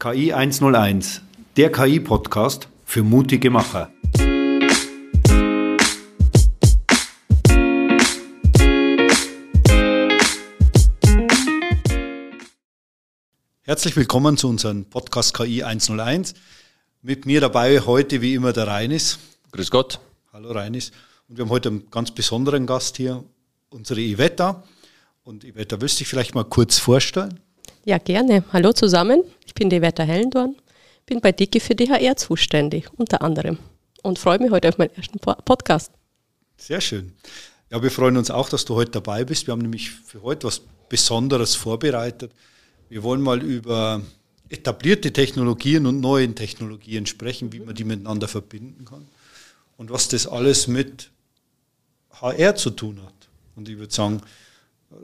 KI 0.00 0.32
101, 0.32 1.22
der 1.56 1.72
KI-Podcast 1.72 2.68
für 2.84 3.02
mutige 3.02 3.50
Macher. 3.50 3.90
Herzlich 13.62 13.96
willkommen 13.96 14.36
zu 14.36 14.48
unserem 14.48 14.84
Podcast 14.84 15.34
KI 15.34 15.64
101. 15.64 16.34
Mit 17.02 17.26
mir 17.26 17.40
dabei 17.40 17.80
heute 17.80 18.22
wie 18.22 18.34
immer 18.34 18.52
der 18.52 18.68
Reinis. 18.68 19.18
Grüß 19.50 19.72
Gott. 19.72 19.98
Hallo 20.32 20.52
Reinis. 20.52 20.92
Und 21.26 21.38
wir 21.38 21.44
haben 21.44 21.50
heute 21.50 21.70
einen 21.70 21.90
ganz 21.90 22.12
besonderen 22.12 22.68
Gast 22.68 22.98
hier, 22.98 23.24
unsere 23.68 24.00
Ivetta. 24.00 24.62
Und 25.24 25.42
Ivetta, 25.42 25.80
willst 25.80 25.98
du 25.98 26.04
dich 26.04 26.08
vielleicht 26.08 26.36
mal 26.36 26.44
kurz 26.44 26.78
vorstellen? 26.78 27.40
Ja, 27.88 27.96
gerne. 27.96 28.44
Hallo 28.52 28.74
zusammen. 28.74 29.24
Ich 29.46 29.54
bin 29.54 29.70
die 29.70 29.80
Wetta 29.80 30.02
Hellendorn, 30.02 30.56
bin 31.06 31.22
bei 31.22 31.32
Dicke 31.32 31.58
für 31.58 31.74
DHR 31.74 32.16
zuständig, 32.16 32.86
unter 32.98 33.22
anderem. 33.22 33.56
Und 34.02 34.18
freue 34.18 34.38
mich 34.38 34.50
heute 34.50 34.68
auf 34.68 34.76
meinen 34.76 34.94
ersten 34.94 35.18
Podcast. 35.18 35.90
Sehr 36.58 36.82
schön. 36.82 37.14
Ja, 37.70 37.82
wir 37.82 37.90
freuen 37.90 38.18
uns 38.18 38.30
auch, 38.30 38.50
dass 38.50 38.66
du 38.66 38.74
heute 38.74 38.90
dabei 38.90 39.24
bist. 39.24 39.46
Wir 39.46 39.52
haben 39.52 39.62
nämlich 39.62 39.90
für 39.90 40.22
heute 40.22 40.48
was 40.48 40.60
Besonderes 40.90 41.54
vorbereitet. 41.54 42.30
Wir 42.90 43.02
wollen 43.02 43.22
mal 43.22 43.42
über 43.42 44.02
etablierte 44.50 45.10
Technologien 45.10 45.86
und 45.86 45.98
neue 45.98 46.34
Technologien 46.34 47.06
sprechen, 47.06 47.54
wie 47.54 47.60
man 47.60 47.74
die 47.74 47.84
miteinander 47.84 48.28
verbinden 48.28 48.84
kann 48.84 49.08
und 49.78 49.90
was 49.90 50.08
das 50.08 50.26
alles 50.26 50.68
mit 50.68 51.08
HR 52.20 52.54
zu 52.54 52.68
tun 52.68 53.00
hat. 53.02 53.28
Und 53.56 53.66
ich 53.66 53.78
würde 53.78 53.94
sagen, 53.94 54.20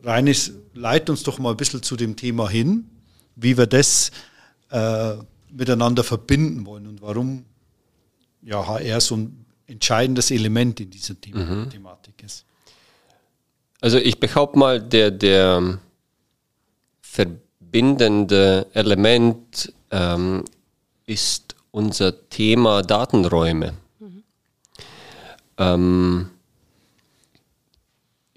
Reinis, 0.03 0.53
leit 0.73 1.11
uns 1.11 1.23
doch 1.23 1.39
mal 1.39 1.51
ein 1.51 1.57
bisschen 1.57 1.83
zu 1.83 1.97
dem 1.97 2.17
Thema 2.17 2.49
hin, 2.49 2.89
wie 3.37 3.57
wir 3.57 3.67
das 3.67 4.11
äh, 4.71 5.15
miteinander 5.51 6.05
verbinden 6.05 6.67
wollen 6.67 6.87
und 6.87 7.03
warum 7.03 7.45
ja, 8.43 8.67
HR 8.67 9.01
so 9.01 9.17
ein 9.17 9.45
entscheidendes 9.67 10.31
Element 10.31 10.81
in 10.81 10.91
dieser 10.91 11.21
Thema 11.21 11.45
mhm. 11.45 11.71
Thematik 11.71 12.23
ist. 12.23 12.45
Also 13.81 13.99
ich 13.99 14.19
behaupte 14.21 14.59
mal, 14.59 14.81
der, 14.81 15.11
der 15.11 15.79
verbindende 17.01 18.67
Element 18.73 19.73
ähm, 19.91 20.45
ist 21.07 21.55
unser 21.71 22.29
Thema 22.29 22.83
Datenräume. 22.83 23.75
Mhm. 23.99 24.23
Ähm, 25.59 26.31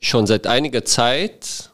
schon 0.08 0.27
seit 0.27 0.47
einiger 0.47 0.86
Zeit. 0.86 1.69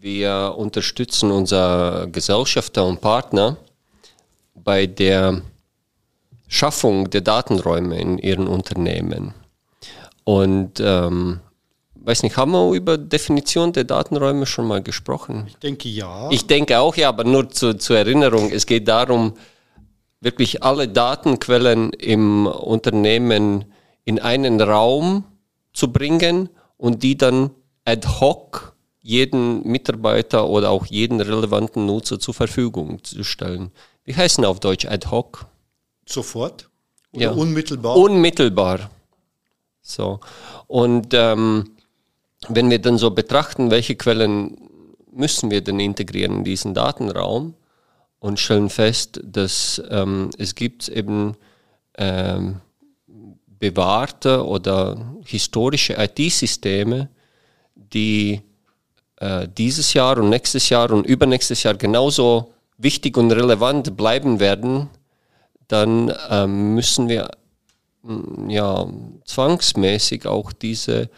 Wir 0.00 0.54
unterstützen 0.56 1.30
unsere 1.30 2.08
Gesellschafter 2.10 2.86
und 2.86 3.00
Partner 3.00 3.56
bei 4.54 4.86
der 4.86 5.42
Schaffung 6.48 7.10
der 7.10 7.20
Datenräume 7.20 7.98
in 7.98 8.18
ihren 8.18 8.48
Unternehmen. 8.48 9.34
Und 10.24 10.80
ähm, 10.80 11.40
weiß 11.94 12.22
nicht, 12.22 12.36
haben 12.36 12.52
wir 12.52 12.72
über 12.72 12.96
Definition 12.96 13.72
der 13.72 13.84
Datenräume 13.84 14.46
schon 14.46 14.66
mal 14.66 14.82
gesprochen? 14.82 15.44
Ich 15.48 15.56
denke 15.56 15.88
ja. 15.88 16.28
Ich 16.30 16.46
denke 16.46 16.78
auch 16.78 16.96
ja, 16.96 17.08
aber 17.08 17.24
nur 17.24 17.50
zu, 17.50 17.74
zur 17.74 17.98
Erinnerung, 17.98 18.50
es 18.50 18.66
geht 18.66 18.88
darum, 18.88 19.34
wirklich 20.20 20.62
alle 20.62 20.88
Datenquellen 20.88 21.92
im 21.94 22.46
Unternehmen 22.46 23.66
in 24.04 24.18
einen 24.18 24.60
Raum 24.60 25.24
zu 25.72 25.92
bringen 25.92 26.48
und 26.80 27.02
die 27.02 27.16
dann 27.16 27.50
ad 27.84 28.08
hoc 28.08 28.74
jeden 29.02 29.66
Mitarbeiter 29.66 30.48
oder 30.48 30.70
auch 30.70 30.86
jeden 30.86 31.20
relevanten 31.20 31.86
Nutzer 31.86 32.18
zur 32.18 32.34
Verfügung 32.34 33.04
zu 33.04 33.22
stellen. 33.22 33.70
Wie 34.04 34.14
heißen 34.14 34.44
auf 34.44 34.60
Deutsch 34.60 34.86
ad 34.86 35.08
hoc? 35.10 35.46
Sofort? 36.06 36.70
Oder 37.12 37.22
ja. 37.22 37.30
unmittelbar? 37.32 37.96
Unmittelbar. 37.96 38.90
So. 39.82 40.20
Und 40.66 41.08
ähm, 41.12 41.70
wenn 42.48 42.70
wir 42.70 42.80
dann 42.80 42.96
so 42.96 43.10
betrachten, 43.10 43.70
welche 43.70 43.96
Quellen 43.96 44.56
müssen 45.12 45.50
wir 45.50 45.60
denn 45.60 45.80
integrieren 45.80 46.38
in 46.38 46.44
diesen 46.44 46.72
Datenraum 46.72 47.54
und 48.20 48.40
stellen 48.40 48.70
fest, 48.70 49.20
dass 49.22 49.82
ähm, 49.90 50.30
es 50.38 50.54
gibt 50.54 50.88
eben 50.88 51.36
ähm, 51.98 52.60
bewahrte 53.60 54.44
oder 54.44 55.14
historische 55.24 55.94
IT-Systeme, 55.96 57.08
die 57.76 58.40
äh, 59.16 59.46
dieses 59.46 59.92
Jahr 59.92 60.18
und 60.18 60.30
nächstes 60.30 60.68
Jahr 60.70 60.90
und 60.90 61.06
übernächstes 61.06 61.62
Jahr 61.62 61.74
genauso 61.74 62.54
wichtig 62.78 63.16
und 63.16 63.30
relevant 63.30 63.96
bleiben 63.96 64.40
werden, 64.40 64.88
dann 65.68 66.12
ähm, 66.30 66.74
müssen 66.74 67.08
wir 67.08 67.30
mm, 68.02 68.48
ja 68.48 68.86
zwangsmäßig 69.26 70.26
auch 70.26 70.52
diese 70.52 71.02
äh, 71.02 71.08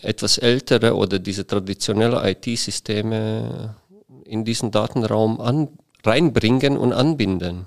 etwas 0.00 0.38
ältere 0.38 0.96
oder 0.96 1.18
diese 1.18 1.46
traditionelle 1.46 2.22
IT-Systeme 2.30 3.76
in 4.24 4.44
diesen 4.46 4.70
Datenraum 4.70 5.38
an, 5.38 5.68
reinbringen 6.02 6.78
und 6.78 6.94
anbinden. 6.94 7.66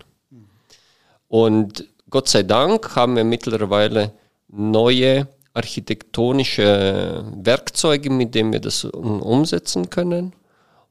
Und 1.28 1.86
Gott 2.10 2.30
sei 2.30 2.44
Dank 2.44 2.96
haben 2.96 3.16
wir 3.18 3.26
mittlerweile 3.26 4.14
neue 4.48 5.28
architektonische 5.54 7.26
Werkzeuge, 7.36 8.10
mit 8.10 8.34
denen 8.34 8.54
wir 8.54 8.62
das 8.62 8.86
umsetzen 8.86 9.90
können. 9.90 10.34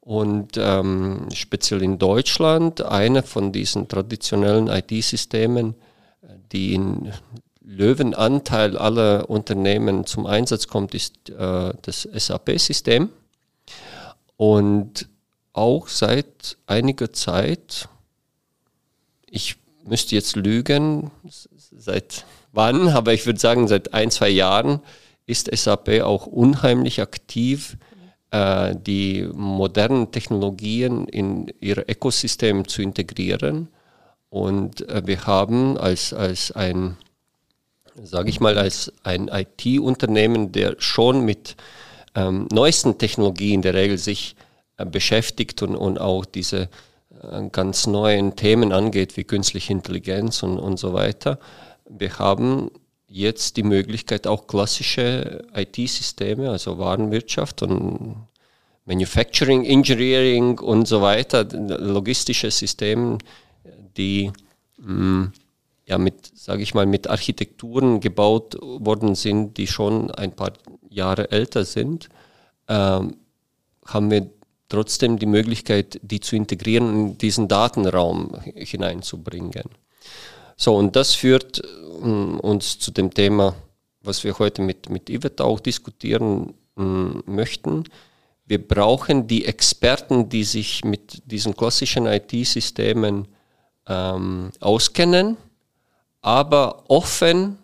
Und 0.00 0.56
ähm, 0.56 1.28
speziell 1.32 1.82
in 1.82 1.98
Deutschland, 1.98 2.82
eine 2.82 3.22
von 3.22 3.50
diesen 3.50 3.88
traditionellen 3.88 4.68
IT-Systemen, 4.68 5.74
die 6.52 6.74
in 6.74 7.12
Löwenanteil 7.60 8.76
aller 8.76 9.28
Unternehmen 9.28 10.06
zum 10.06 10.26
Einsatz 10.26 10.68
kommt, 10.68 10.94
ist 10.94 11.30
äh, 11.30 11.72
das 11.82 12.02
SAP-System. 12.02 13.08
Und 14.36 15.08
auch 15.52 15.88
seit 15.88 16.58
einiger 16.66 17.12
Zeit, 17.12 17.88
ich 19.28 19.56
müsste 19.86 20.14
jetzt 20.14 20.36
lügen, 20.36 21.10
seit 21.76 22.24
wann, 22.52 22.88
aber 22.88 23.12
ich 23.12 23.26
würde 23.26 23.38
sagen, 23.38 23.68
seit 23.68 23.94
ein, 23.94 24.10
zwei 24.10 24.28
Jahren 24.28 24.80
ist 25.26 25.54
SAP 25.54 26.02
auch 26.02 26.26
unheimlich 26.26 27.00
aktiv, 27.00 27.76
äh, 28.30 28.74
die 28.76 29.28
modernen 29.34 30.12
Technologien 30.12 31.06
in 31.08 31.52
ihr 31.60 31.84
Ökosystem 31.88 32.66
zu 32.68 32.82
integrieren. 32.82 33.68
Und 34.30 34.88
äh, 34.88 35.02
wir 35.04 35.26
haben 35.26 35.76
als, 35.78 36.12
als 36.12 36.52
ein, 36.52 36.96
sage 38.02 38.30
ich 38.30 38.40
mal, 38.40 38.58
als 38.58 38.92
ein 39.02 39.28
IT-Unternehmen, 39.28 40.52
der 40.52 40.76
schon 40.78 41.24
mit 41.24 41.56
ähm, 42.14 42.48
neuesten 42.52 42.98
Technologien 42.98 43.54
in 43.54 43.62
der 43.62 43.74
Regel 43.74 43.98
sich 43.98 44.36
äh, 44.76 44.84
beschäftigt 44.84 45.62
und, 45.62 45.76
und 45.76 46.00
auch 46.00 46.24
diese 46.24 46.68
ganz 47.52 47.86
neuen 47.86 48.36
Themen 48.36 48.72
angeht, 48.72 49.16
wie 49.16 49.24
künstliche 49.24 49.72
Intelligenz 49.72 50.42
und, 50.42 50.58
und 50.58 50.78
so 50.78 50.92
weiter. 50.92 51.38
Wir 51.88 52.18
haben 52.18 52.70
jetzt 53.08 53.56
die 53.56 53.62
Möglichkeit, 53.62 54.26
auch 54.26 54.46
klassische 54.46 55.44
IT-Systeme, 55.54 56.50
also 56.50 56.78
Warenwirtschaft 56.78 57.62
und 57.62 58.26
Manufacturing, 58.84 59.64
Engineering 59.64 60.58
und 60.58 60.86
so 60.86 61.02
weiter, 61.02 61.44
logistische 61.52 62.50
Systeme, 62.50 63.18
die 63.96 64.32
mh, 64.78 64.92
mm, 64.92 65.32
ja 65.86 65.98
mit, 65.98 66.32
sage 66.34 66.62
ich 66.62 66.74
mal, 66.74 66.86
mit 66.86 67.08
Architekturen 67.08 68.00
gebaut 68.00 68.56
worden 68.60 69.14
sind, 69.14 69.56
die 69.56 69.66
schon 69.66 70.10
ein 70.10 70.32
paar 70.32 70.52
Jahre 70.88 71.30
älter 71.30 71.64
sind, 71.64 72.08
ähm, 72.68 73.16
haben 73.84 74.10
wir 74.10 74.30
trotzdem 74.68 75.18
die 75.18 75.26
Möglichkeit, 75.26 76.00
die 76.02 76.20
zu 76.20 76.36
integrieren 76.36 76.88
in 76.88 77.18
diesen 77.18 77.48
Datenraum 77.48 78.36
hineinzubringen. 78.42 79.64
So, 80.56 80.74
und 80.74 80.96
das 80.96 81.14
führt 81.14 81.62
um, 82.00 82.40
uns 82.40 82.78
zu 82.78 82.90
dem 82.90 83.12
Thema, 83.12 83.54
was 84.00 84.24
wir 84.24 84.38
heute 84.38 84.62
mit, 84.62 84.88
mit 84.88 85.10
Yvette 85.10 85.44
auch 85.44 85.60
diskutieren 85.60 86.54
um, 86.74 87.22
möchten. 87.26 87.84
Wir 88.46 88.66
brauchen 88.66 89.26
die 89.26 89.44
Experten, 89.44 90.28
die 90.28 90.44
sich 90.44 90.84
mit 90.84 91.22
diesen 91.30 91.56
klassischen 91.56 92.06
IT-Systemen 92.06 93.28
ähm, 93.88 94.50
auskennen, 94.60 95.36
aber 96.22 96.88
offen 96.88 97.58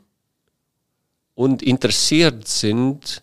und 1.35 1.63
interessiert 1.63 2.47
sind, 2.47 3.23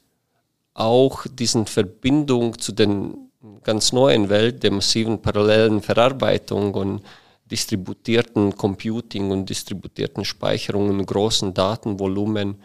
auch 0.73 1.25
diesen 1.27 1.65
Verbindung 1.65 2.57
zu 2.57 2.71
den 2.71 3.28
ganz 3.63 3.91
neuen 3.93 4.29
Welt 4.29 4.63
der 4.63 4.71
massiven 4.71 5.21
parallelen 5.21 5.81
Verarbeitung 5.81 6.73
und 6.73 7.03
distributierten 7.49 8.55
Computing 8.55 9.31
und 9.31 9.49
distributierten 9.49 10.25
Speicherungen, 10.25 11.05
großen 11.05 11.53
Datenvolumen 11.53 12.55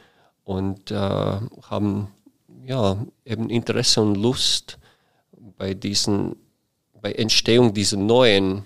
und 0.45 0.91
äh, 0.91 0.95
haben 0.95 2.09
ja 2.67 3.05
eben 3.25 3.51
Interesse 3.51 4.03
und 4.03 4.17
Lust 4.17 4.79
bei 5.57 5.75
diesen 5.75 6.37
bei 7.01 7.13
Entstehung 7.13 7.75
dieser 7.75 7.99
neuen 7.99 8.65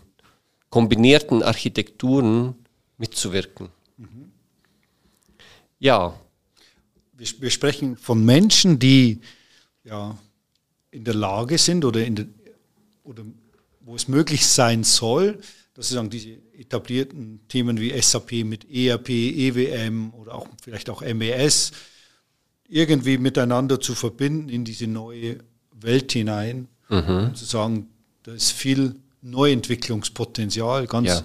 kombinierten 0.71 1.43
Architekturen 1.43 2.55
mitzuwirken. 2.97 3.69
Mhm. 3.97 4.31
Ja. 5.81 6.15
Wir, 7.15 7.27
wir, 7.41 7.51
sprechen 7.51 7.97
von 7.97 8.25
Menschen, 8.25 8.79
die 8.79 9.21
ja, 9.83 10.17
in 10.91 11.05
der 11.05 11.15
Lage 11.15 11.59
sind 11.59 11.85
oder, 11.85 12.05
in 12.05 12.17
der, 12.17 12.27
oder 13.05 13.25
wo 13.81 13.95
es 13.95 14.09
möglich 14.09 14.47
sein 14.47 14.85
soll, 14.85 15.39
dass 15.75 15.89
sie 15.89 15.95
sagen, 15.95 16.11
diese 16.11 16.31
etablierten 16.57 17.41
Themen 17.49 17.79
wie 17.81 17.99
SAP 18.01 18.45
mit 18.45 18.69
ERP, 18.71 19.11
EWM 19.11 20.13
oder 20.15 20.35
auch 20.35 20.49
vielleicht 20.63 20.91
auch 20.91 21.03
MES 21.03 21.73
irgendwie 22.69 23.17
miteinander 23.17 23.81
zu 23.81 23.95
verbinden 23.95 24.49
in 24.49 24.65
diese 24.65 24.87
neue 24.87 25.39
Welt 25.73 26.13
hinein 26.13 26.69
mhm. 26.89 27.29
und 27.29 27.37
zu 27.37 27.45
sagen, 27.45 27.89
da 28.25 28.33
ist 28.33 28.53
viel 28.53 28.97
Neuentwicklungspotenzial, 29.23 30.87
ganz, 30.87 31.09
ja. 31.09 31.23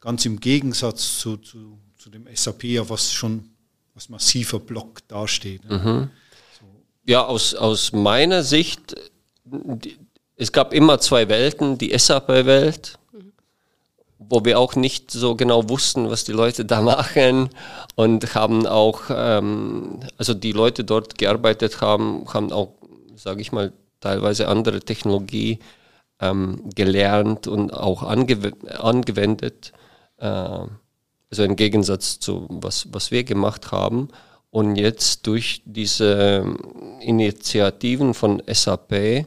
ganz 0.00 0.24
im 0.24 0.38
Gegensatz 0.38 1.18
zu, 1.18 1.36
zu, 1.38 1.78
zu 1.96 2.10
dem 2.10 2.26
SAP, 2.32 2.64
ja, 2.64 2.88
was 2.88 3.12
schon 3.12 3.50
als 3.94 4.08
massiver 4.08 4.60
Block 4.60 5.06
dasteht. 5.08 5.68
Mhm. 5.68 6.10
Ja, 7.06 7.26
aus, 7.26 7.54
aus 7.54 7.92
meiner 7.92 8.42
Sicht, 8.42 8.94
es 10.36 10.52
gab 10.52 10.72
immer 10.72 11.00
zwei 11.00 11.28
Welten, 11.28 11.76
die 11.76 11.96
SAP-Welt, 11.96 12.98
wo 14.18 14.42
wir 14.44 14.58
auch 14.58 14.74
nicht 14.74 15.10
so 15.10 15.34
genau 15.36 15.68
wussten, 15.68 16.08
was 16.08 16.24
die 16.24 16.32
Leute 16.32 16.64
da 16.64 16.80
machen 16.96 17.50
und 17.94 18.34
haben 18.34 18.66
auch, 18.66 19.02
ähm, 19.10 20.00
also 20.16 20.32
die 20.32 20.52
Leute 20.52 20.84
dort 20.84 21.18
gearbeitet 21.18 21.82
haben, 21.82 22.24
haben 22.32 22.52
auch, 22.52 22.72
sage 23.16 23.42
ich 23.42 23.52
mal, 23.52 23.72
teilweise 24.00 24.48
andere 24.48 24.80
Technologie 24.80 25.58
ähm, 26.20 26.70
gelernt 26.74 27.46
und 27.46 27.72
auch 27.72 28.02
angew 28.02 28.50
angewendet. 28.78 29.72
Äh, 30.18 30.26
also 30.26 31.42
im 31.42 31.56
Gegensatz 31.56 32.18
zu 32.18 32.46
was, 32.48 32.86
was 32.92 33.10
wir 33.10 33.24
gemacht 33.24 33.72
haben. 33.72 34.08
Und 34.54 34.76
jetzt 34.76 35.26
durch 35.26 35.62
diese 35.64 36.44
Initiativen 37.00 38.14
von 38.14 38.40
SAP 38.46 39.26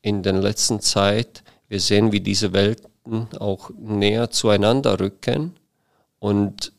in 0.00 0.22
der 0.22 0.32
letzten 0.32 0.80
Zeit, 0.80 1.44
wir 1.68 1.78
sehen, 1.78 2.10
wie 2.10 2.20
diese 2.20 2.54
Welten 2.54 3.28
auch 3.38 3.68
näher 3.78 4.30
zueinander 4.30 4.98
rücken. 4.98 5.56
Und 6.20 6.72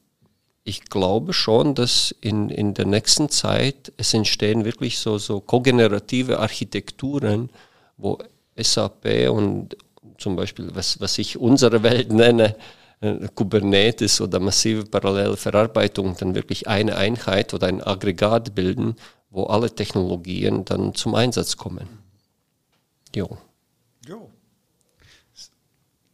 ich 0.63 0.85
glaube 0.85 1.33
schon, 1.33 1.75
dass 1.75 2.15
in, 2.19 2.49
in 2.49 2.73
der 2.73 2.87
nächsten 2.87 3.29
Zeit 3.29 3.93
es 3.97 4.15
entstehen 4.15 4.65
wirklich 4.65 4.97
so, 4.97 5.19
so 5.19 5.39
kogenerative 5.39 6.39
Architekturen, 6.39 7.51
wo 7.97 8.17
SAP 8.57 9.29
und 9.29 9.77
zum 10.17 10.35
Beispiel, 10.35 10.71
was, 10.73 10.99
was 10.99 11.19
ich 11.19 11.37
unsere 11.37 11.83
Welt 11.83 12.11
nenne, 12.11 12.55
Kubernetes 13.35 14.21
oder 14.21 14.39
massive 14.39 14.85
parallele 14.85 15.37
Verarbeitung 15.37 16.15
dann 16.17 16.35
wirklich 16.35 16.67
eine 16.67 16.95
Einheit 16.95 17.53
oder 17.53 17.67
ein 17.67 17.81
Aggregat 17.81 18.55
bilden, 18.55 18.95
wo 19.29 19.45
alle 19.45 19.73
Technologien 19.73 20.63
dann 20.65 20.93
zum 20.95 21.15
Einsatz 21.15 21.57
kommen. 21.57 21.87
Jo. 23.15 23.37
Jo. 24.07 24.29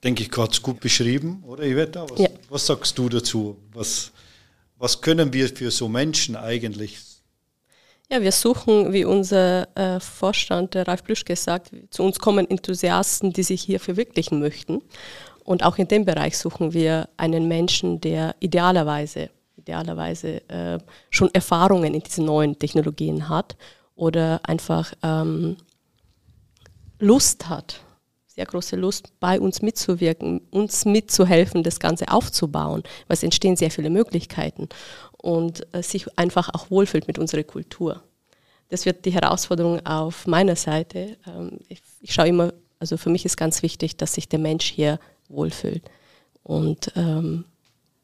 Denke 0.04 0.24
ich 0.24 0.32
gerade 0.32 0.60
gut 0.62 0.80
beschrieben, 0.80 1.44
oder 1.46 1.64
Iveta? 1.64 2.10
Was, 2.10 2.20
ja. 2.20 2.30
was 2.50 2.66
sagst 2.66 2.98
du 2.98 3.10
dazu? 3.10 3.58
Was, 3.74 4.12
was 4.78 5.02
können 5.02 5.34
wir 5.34 5.50
für 5.50 5.72
so 5.72 5.90
Menschen 5.90 6.36
eigentlich? 6.36 6.98
Ja, 8.12 8.22
wir 8.22 8.32
suchen, 8.32 8.92
wie 8.92 9.06
unser 9.06 9.68
äh, 9.78 10.00
Vorstand 10.00 10.74
der 10.74 10.88
Ralf 10.88 11.04
Plüschke 11.04 11.36
sagt, 11.36 11.72
zu 11.92 12.02
uns 12.02 12.18
kommen 12.18 12.50
Enthusiasten, 12.50 13.34
die 13.34 13.44
sich 13.44 13.62
hier 13.62 13.80
verwirklichen 13.80 14.40
möchten. 14.40 14.82
Und 15.50 15.64
auch 15.64 15.80
in 15.80 15.88
dem 15.88 16.06
Bereich 16.06 16.38
suchen 16.38 16.74
wir 16.74 17.10
einen 17.18 17.48
Menschen, 17.48 18.00
der 18.00 18.36
idealerweise, 18.40 19.32
idealerweise 19.58 20.48
äh, 20.48 20.78
schon 21.10 21.34
Erfahrungen 21.34 21.96
in 21.96 22.04
diesen 22.04 22.26
neuen 22.26 22.60
Technologien 22.60 23.30
hat 23.30 23.58
oder 23.96 24.42
einfach 24.44 24.94
ähm, 25.02 25.58
Lust 27.00 27.50
hat, 27.50 27.82
sehr 28.28 28.46
große 28.46 28.76
Lust, 28.76 29.12
bei 29.20 29.40
uns 29.40 29.64
mitzuwirken, 29.64 30.42
uns 30.52 30.86
mitzuhelfen, 30.86 31.64
das 31.64 31.80
Ganze 31.80 32.10
aufzubauen, 32.10 32.84
weil 33.08 33.16
es 33.16 33.24
entstehen 33.24 33.56
sehr 33.56 33.72
viele 33.72 33.90
Möglichkeiten 33.90 34.70
und 35.18 35.66
äh, 35.74 35.82
sich 35.82 36.16
einfach 36.16 36.54
auch 36.54 36.70
wohlfühlt 36.70 37.08
mit 37.08 37.18
unserer 37.18 37.42
Kultur. 37.42 38.04
Das 38.68 38.86
wird 38.86 39.04
die 39.04 39.14
Herausforderung 39.14 39.84
auf 39.84 40.28
meiner 40.28 40.56
Seite. 40.56 41.18
Ähm, 41.26 41.58
ich, 41.70 41.82
ich 42.02 42.14
schaue 42.14 42.28
immer, 42.28 42.54
also 42.78 42.98
für 42.98 43.10
mich 43.10 43.26
ist 43.26 43.36
ganz 43.36 43.64
wichtig, 43.64 43.98
dass 43.98 44.14
sich 44.14 44.30
der 44.30 44.38
Mensch 44.38 44.66
hier 44.66 45.00
wohlfühlt. 45.30 45.84
Und 46.44 46.92
ähm, 46.96 47.46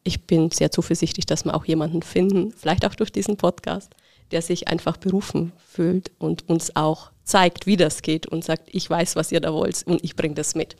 ich 0.04 0.24
bin 0.24 0.52
sehr 0.52 0.72
zuversichtlich, 0.72 1.26
dass 1.26 1.46
wir 1.46 1.56
auch 1.56 1.66
jemanden 1.66 2.02
finden, 2.02 2.54
vielleicht 2.56 2.86
auch 2.86 2.96
durch 2.96 3.12
diesen 3.12 3.38
Podcast, 3.38 3.92
der 4.32 4.42
sich 4.42 4.68
einfach 4.68 4.98
berufen 4.98 5.52
fühlt 5.68 6.12
und 6.20 6.48
uns 6.48 6.76
auch 6.76 7.12
zeigt, 7.24 7.66
wie 7.66 7.78
das 7.78 8.02
geht 8.02 8.28
und 8.28 8.44
sagt, 8.44 8.70
ich 8.72 8.90
weiß, 8.90 9.16
was 9.16 9.32
ihr 9.32 9.42
da 9.42 9.52
wollt 9.52 9.84
und 9.84 10.04
ich 10.04 10.16
bringe 10.16 10.36
das 10.36 10.56
mit. 10.56 10.76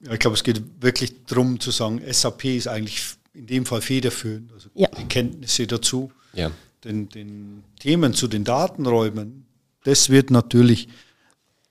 Ja, 0.00 0.12
ich 0.12 0.18
glaube, 0.18 0.36
es 0.36 0.44
geht 0.44 0.62
wirklich 0.80 1.24
darum 1.26 1.60
zu 1.60 1.70
sagen, 1.70 2.02
SAP 2.04 2.44
ist 2.44 2.68
eigentlich 2.68 3.02
in 3.32 3.46
dem 3.46 3.66
Fall 3.66 3.80
federführend, 3.80 4.52
also 4.52 4.68
ja. 4.74 4.88
die 4.88 5.04
Kenntnisse 5.04 5.66
dazu, 5.66 6.10
ja. 6.34 6.50
den, 6.84 7.08
den 7.08 7.62
Themen 7.78 8.12
zu 8.12 8.28
den 8.28 8.44
Datenräumen, 8.44 9.46
das 9.84 10.10
wird 10.10 10.30
natürlich 10.30 10.88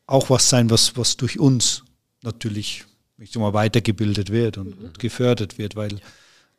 auch 0.07 0.29
was 0.29 0.49
sein, 0.49 0.69
was, 0.69 0.95
was 0.95 1.17
durch 1.17 1.39
uns 1.39 1.83
natürlich 2.21 2.85
ich 3.17 3.31
sag 3.31 3.41
mal, 3.41 3.53
weitergebildet 3.53 4.31
wird 4.31 4.57
und, 4.57 4.79
mhm. 4.79 4.85
und 4.85 4.99
gefördert 4.99 5.57
wird, 5.57 5.75
weil 5.75 5.99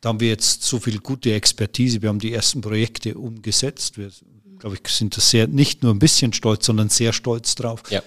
da 0.01 0.09
haben 0.09 0.19
wir 0.19 0.29
jetzt 0.29 0.63
so 0.63 0.79
viel 0.79 0.99
gute 0.99 1.33
Expertise, 1.33 2.01
wir 2.01 2.09
haben 2.09 2.19
die 2.19 2.33
ersten 2.33 2.61
Projekte 2.61 3.17
umgesetzt, 3.17 3.97
wir 3.97 4.11
glaube 4.59 4.77
ich, 4.81 4.91
sind 4.91 5.15
das 5.17 5.29
sehr, 5.29 5.47
nicht 5.47 5.83
nur 5.83 5.93
ein 5.93 5.99
bisschen 5.99 6.33
stolz, 6.33 6.65
sondern 6.65 6.89
sehr 6.89 7.13
stolz 7.13 7.55
drauf. 7.55 7.83
Ja. 7.89 8.01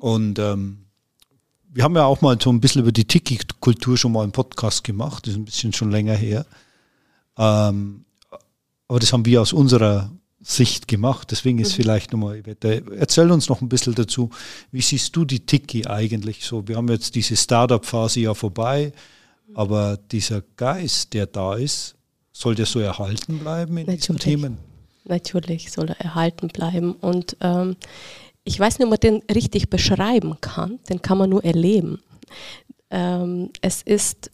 Und 0.00 0.38
ähm, 0.38 0.84
wir 1.70 1.84
haben 1.84 1.94
ja 1.96 2.04
auch 2.04 2.20
mal 2.20 2.38
so 2.40 2.50
ein 2.50 2.60
bisschen 2.60 2.82
über 2.82 2.92
die 2.92 3.04
Tiki-Kultur 3.04 3.96
schon 3.96 4.12
mal 4.12 4.22
einen 4.22 4.32
Podcast 4.32 4.84
gemacht, 4.84 5.26
das 5.26 5.32
ist 5.32 5.38
ein 5.38 5.44
bisschen 5.44 5.72
schon 5.72 5.90
länger 5.90 6.14
her. 6.14 6.46
Ähm, 7.36 8.04
aber 8.88 9.00
das 9.00 9.12
haben 9.12 9.24
wir 9.26 9.42
aus 9.42 9.52
unserer 9.52 10.10
Sicht 10.50 10.88
gemacht, 10.88 11.30
deswegen 11.30 11.58
ist 11.58 11.72
mhm. 11.72 11.82
vielleicht 11.82 12.12
nochmal, 12.12 12.42
erzähl 12.96 13.30
uns 13.30 13.48
noch 13.48 13.60
ein 13.60 13.68
bisschen 13.68 13.94
dazu, 13.94 14.30
wie 14.72 14.80
siehst 14.80 15.14
du 15.14 15.24
die 15.24 15.40
Tiki 15.40 15.86
eigentlich 15.86 16.44
so? 16.44 16.66
Wir 16.66 16.76
haben 16.76 16.88
jetzt 16.88 17.14
diese 17.14 17.36
Startup-Phase 17.36 18.20
ja 18.20 18.34
vorbei, 18.34 18.92
aber 19.54 19.98
dieser 20.10 20.42
Geist, 20.56 21.12
der 21.12 21.26
da 21.26 21.54
ist, 21.54 21.96
soll 22.32 22.54
der 22.54 22.66
so 22.66 22.80
erhalten 22.80 23.38
bleiben 23.38 23.76
in 23.76 23.86
Natürlich. 23.86 24.00
diesen 24.00 24.18
Themen? 24.18 24.58
natürlich 25.08 25.72
soll 25.72 25.88
er 25.88 26.00
erhalten 26.00 26.48
bleiben. 26.48 26.92
Und 26.92 27.36
ähm, 27.40 27.76
ich 28.44 28.58
weiß 28.58 28.78
nicht, 28.78 28.86
ob 28.86 28.90
man 28.90 29.00
den 29.00 29.22
richtig 29.34 29.70
beschreiben 29.70 30.36
kann, 30.40 30.78
den 30.88 31.02
kann 31.02 31.18
man 31.18 31.30
nur 31.30 31.44
erleben. 31.44 32.00
Ähm, 32.90 33.50
es 33.60 33.82
ist 33.82 34.30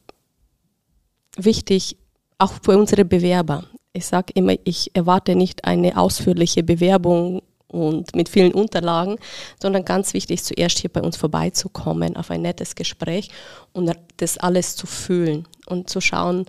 wichtig, 1.36 1.96
auch 2.38 2.52
für 2.62 2.76
unsere 2.76 3.04
Bewerber. 3.04 3.64
Ich 3.96 4.06
sage 4.06 4.32
immer, 4.34 4.54
ich 4.64 4.90
erwarte 4.94 5.36
nicht 5.36 5.64
eine 5.64 5.96
ausführliche 5.96 6.64
Bewerbung 6.64 7.42
und 7.68 8.14
mit 8.16 8.28
vielen 8.28 8.52
Unterlagen, 8.52 9.18
sondern 9.62 9.84
ganz 9.84 10.14
wichtig, 10.14 10.42
zuerst 10.42 10.78
hier 10.78 10.90
bei 10.90 11.00
uns 11.00 11.16
vorbeizukommen, 11.16 12.16
auf 12.16 12.32
ein 12.32 12.42
nettes 12.42 12.74
Gespräch 12.74 13.30
und 13.72 13.92
das 14.16 14.36
alles 14.36 14.74
zu 14.74 14.88
fühlen 14.88 15.46
und 15.66 15.88
zu 15.88 16.00
schauen, 16.00 16.46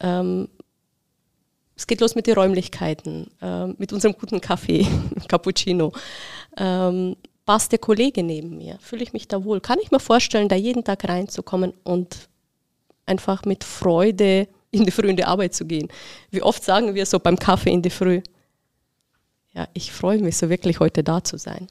ähm, 0.00 0.48
es 1.76 1.86
geht 1.86 2.00
los 2.00 2.14
mit 2.14 2.26
den 2.26 2.34
Räumlichkeiten, 2.34 3.30
äh, 3.42 3.66
mit 3.66 3.92
unserem 3.92 4.14
guten 4.18 4.40
Kaffee, 4.40 4.86
Cappuccino. 5.28 5.92
Ähm, 6.56 7.16
passt 7.44 7.72
der 7.72 7.78
Kollege 7.78 8.22
neben 8.22 8.56
mir? 8.56 8.78
Fühle 8.80 9.02
ich 9.02 9.12
mich 9.12 9.28
da 9.28 9.44
wohl? 9.44 9.60
Kann 9.60 9.78
ich 9.82 9.90
mir 9.90 10.00
vorstellen, 10.00 10.48
da 10.48 10.56
jeden 10.56 10.84
Tag 10.84 11.06
reinzukommen 11.06 11.74
und 11.84 12.30
einfach 13.04 13.44
mit 13.44 13.64
Freude 13.64 14.48
in 14.76 14.84
die 14.84 14.90
Früh 14.90 15.08
in 15.08 15.16
die 15.16 15.24
Arbeit 15.24 15.54
zu 15.54 15.64
gehen? 15.64 15.88
Wie 16.30 16.42
oft 16.42 16.62
sagen 16.62 16.94
wir 16.94 17.06
so 17.06 17.18
beim 17.18 17.38
Kaffee 17.38 17.72
in 17.72 17.82
die 17.82 17.90
Früh? 17.90 18.22
Ja, 19.52 19.68
ich 19.72 19.92
freue 19.92 20.18
mich 20.18 20.36
so 20.36 20.50
wirklich 20.50 20.80
heute 20.80 21.02
da 21.02 21.24
zu 21.24 21.38
sein. 21.38 21.66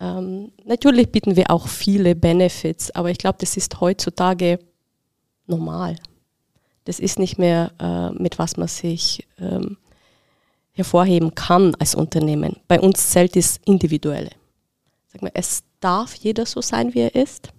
Ähm, 0.00 0.52
natürlich 0.64 1.10
bieten 1.10 1.36
wir 1.36 1.50
auch 1.50 1.68
viele 1.68 2.14
Benefits, 2.14 2.90
aber 2.92 3.10
ich 3.10 3.18
glaube, 3.18 3.38
das 3.40 3.56
ist 3.56 3.80
heutzutage 3.80 4.58
normal 5.46 5.96
das 6.84 6.98
ist 6.98 7.18
nicht 7.18 7.38
mehr, 7.38 7.72
äh, 7.78 8.10
mit 8.10 8.38
was 8.38 8.56
man 8.56 8.68
sich 8.68 9.26
ähm, 9.38 9.76
hervorheben 10.72 11.34
kann 11.34 11.74
als 11.76 11.94
Unternehmen. 11.94 12.56
Bei 12.66 12.80
uns 12.80 13.10
zählt 13.10 13.36
das 13.36 13.58
Individuelle. 13.64 14.30
Sag 15.08 15.22
mal, 15.22 15.30
es 15.34 15.62
darf 15.80 16.14
jeder 16.14 16.46
so 16.46 16.60
sein, 16.60 16.94
wie 16.94 17.00
er 17.00 17.14
ist 17.14 17.50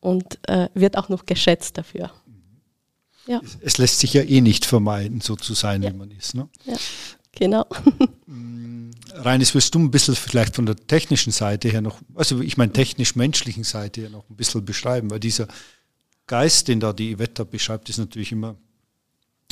und 0.00 0.38
äh, 0.48 0.68
wird 0.74 0.96
auch 0.96 1.08
noch 1.08 1.26
geschätzt 1.26 1.76
dafür. 1.76 2.10
Ja. 3.28 3.40
Es, 3.44 3.58
es, 3.60 3.78
lässt 3.78 4.00
sich 4.00 4.14
ja 4.14 4.22
eh 4.22 4.40
nicht 4.40 4.64
vermeiden, 4.64 5.20
so 5.20 5.36
zu 5.36 5.52
sein, 5.54 5.82
ja. 5.82 5.92
wie 5.92 5.96
man 5.96 6.10
ist. 6.10 6.34
Ne? 6.34 6.48
Ja, 6.64 6.76
genau. 7.32 7.66
Mm, 8.30 8.90
Reines, 9.14 9.54
willst 9.54 9.74
du 9.74 9.78
ein 9.78 9.90
bisschen 9.90 10.14
vielleicht 10.14 10.54
von 10.54 10.66
der 10.66 10.76
technischen 10.76 11.32
Seite 11.32 11.70
her 11.70 11.80
noch, 11.80 11.98
also 12.14 12.42
ich 12.42 12.58
meine 12.58 12.74
technisch-menschlichen 12.74 13.64
Seite 13.64 14.02
her 14.02 14.10
noch 14.10 14.28
ein 14.28 14.36
bisschen 14.36 14.66
beschreiben, 14.66 15.10
weil 15.10 15.18
dieser 15.18 15.48
Geist, 16.26 16.68
den 16.68 16.78
da 16.78 16.92
die 16.92 17.12
Ivetta 17.12 17.44
beschreibt, 17.44 17.88
ist 17.88 17.96
natürlich 17.96 18.32
immer, 18.32 18.56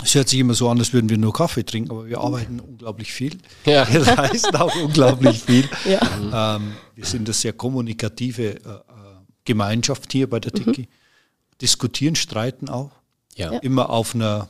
es 0.05 0.15
hört 0.15 0.29
sich 0.29 0.39
immer 0.39 0.53
so 0.53 0.69
an, 0.69 0.79
als 0.79 0.93
würden 0.93 1.09
wir 1.09 1.17
nur 1.17 1.33
Kaffee 1.33 1.65
trinken, 1.65 1.91
aber 1.91 2.07
wir 2.07 2.21
arbeiten 2.21 2.61
unglaublich 2.61 3.13
viel. 3.13 3.39
Ja. 3.65 3.89
Wir 3.91 4.07
reisen 4.07 4.55
auch 4.55 4.75
unglaublich 4.77 5.43
viel. 5.43 5.67
Ja. 5.87 6.57
Ähm, 6.57 6.75
wir 6.95 7.07
sind 7.07 7.27
eine 7.27 7.33
sehr 7.33 7.55
kommunikative 7.55 8.57
äh, 8.57 8.69
äh 8.69 8.83
Gemeinschaft 9.47 10.13
hier 10.13 10.29
bei 10.29 10.39
der 10.39 10.53
mhm. 10.53 10.65
Tiki. 10.65 10.83
Mhm. 10.83 10.87
Diskutieren, 11.63 12.15
streiten 12.15 12.69
auch. 12.69 12.91
Ja. 13.37 13.51
Immer 13.59 13.91
auf 13.91 14.15
einer 14.15 14.49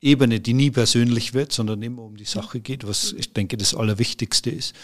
Ebene, 0.00 0.40
die 0.40 0.54
nie 0.54 0.70
persönlich 0.70 1.34
wird, 1.34 1.52
sondern 1.52 1.82
immer 1.82 2.02
um 2.02 2.16
die 2.16 2.24
Sache 2.24 2.60
geht, 2.60 2.86
was 2.86 3.12
ich 3.12 3.32
denke 3.34 3.56
das 3.56 3.74
Allerwichtigste 3.74 4.50
ist. 4.50 4.74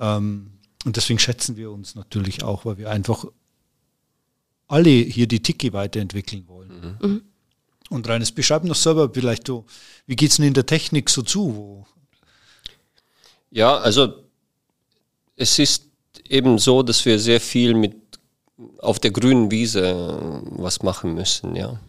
Ähm, 0.00 0.52
und 0.84 0.96
deswegen 0.96 1.18
schätzen 1.18 1.56
wir 1.56 1.70
uns 1.70 1.94
natürlich 1.94 2.42
auch, 2.42 2.64
weil 2.64 2.78
wir 2.78 2.90
einfach 2.90 3.26
alle 4.66 4.90
hier 4.90 5.28
die 5.28 5.42
Tiki 5.42 5.72
weiterentwickeln 5.72 6.48
wollen. 6.48 6.96
Mhm. 7.00 7.08
mhm. 7.08 7.22
Und 7.88 8.08
Reines, 8.08 8.32
beschreib 8.32 8.64
noch 8.64 8.74
selber 8.74 9.08
vielleicht, 9.14 9.46
du, 9.46 9.64
wie 10.08 10.16
geht 10.16 10.30
es 10.30 10.38
denn 10.38 10.46
in 10.46 10.54
der 10.54 10.66
Technik 10.66 11.08
so 11.08 11.22
zu? 11.22 11.86
Ja, 13.52 13.76
also 13.76 14.24
es 15.36 15.60
ist 15.60 15.84
eben 16.28 16.58
so, 16.58 16.82
dass 16.82 17.04
wir 17.04 17.20
sehr 17.20 17.40
viel 17.40 17.74
mit 17.74 17.94
auf 18.78 18.98
der 18.98 19.12
grünen 19.12 19.52
Wiese 19.52 19.86
äh, 19.86 20.60
was 20.60 20.82
machen 20.82 21.14
müssen, 21.14 21.54
ja 21.54 21.80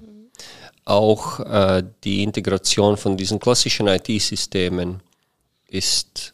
auch 0.88 1.42
äh, 1.42 1.84
die 2.04 2.24
Integration 2.24 2.96
von 2.96 3.18
diesen 3.18 3.40
klassischen 3.40 3.88
IT-Systemen 3.88 5.02
ist 5.68 6.34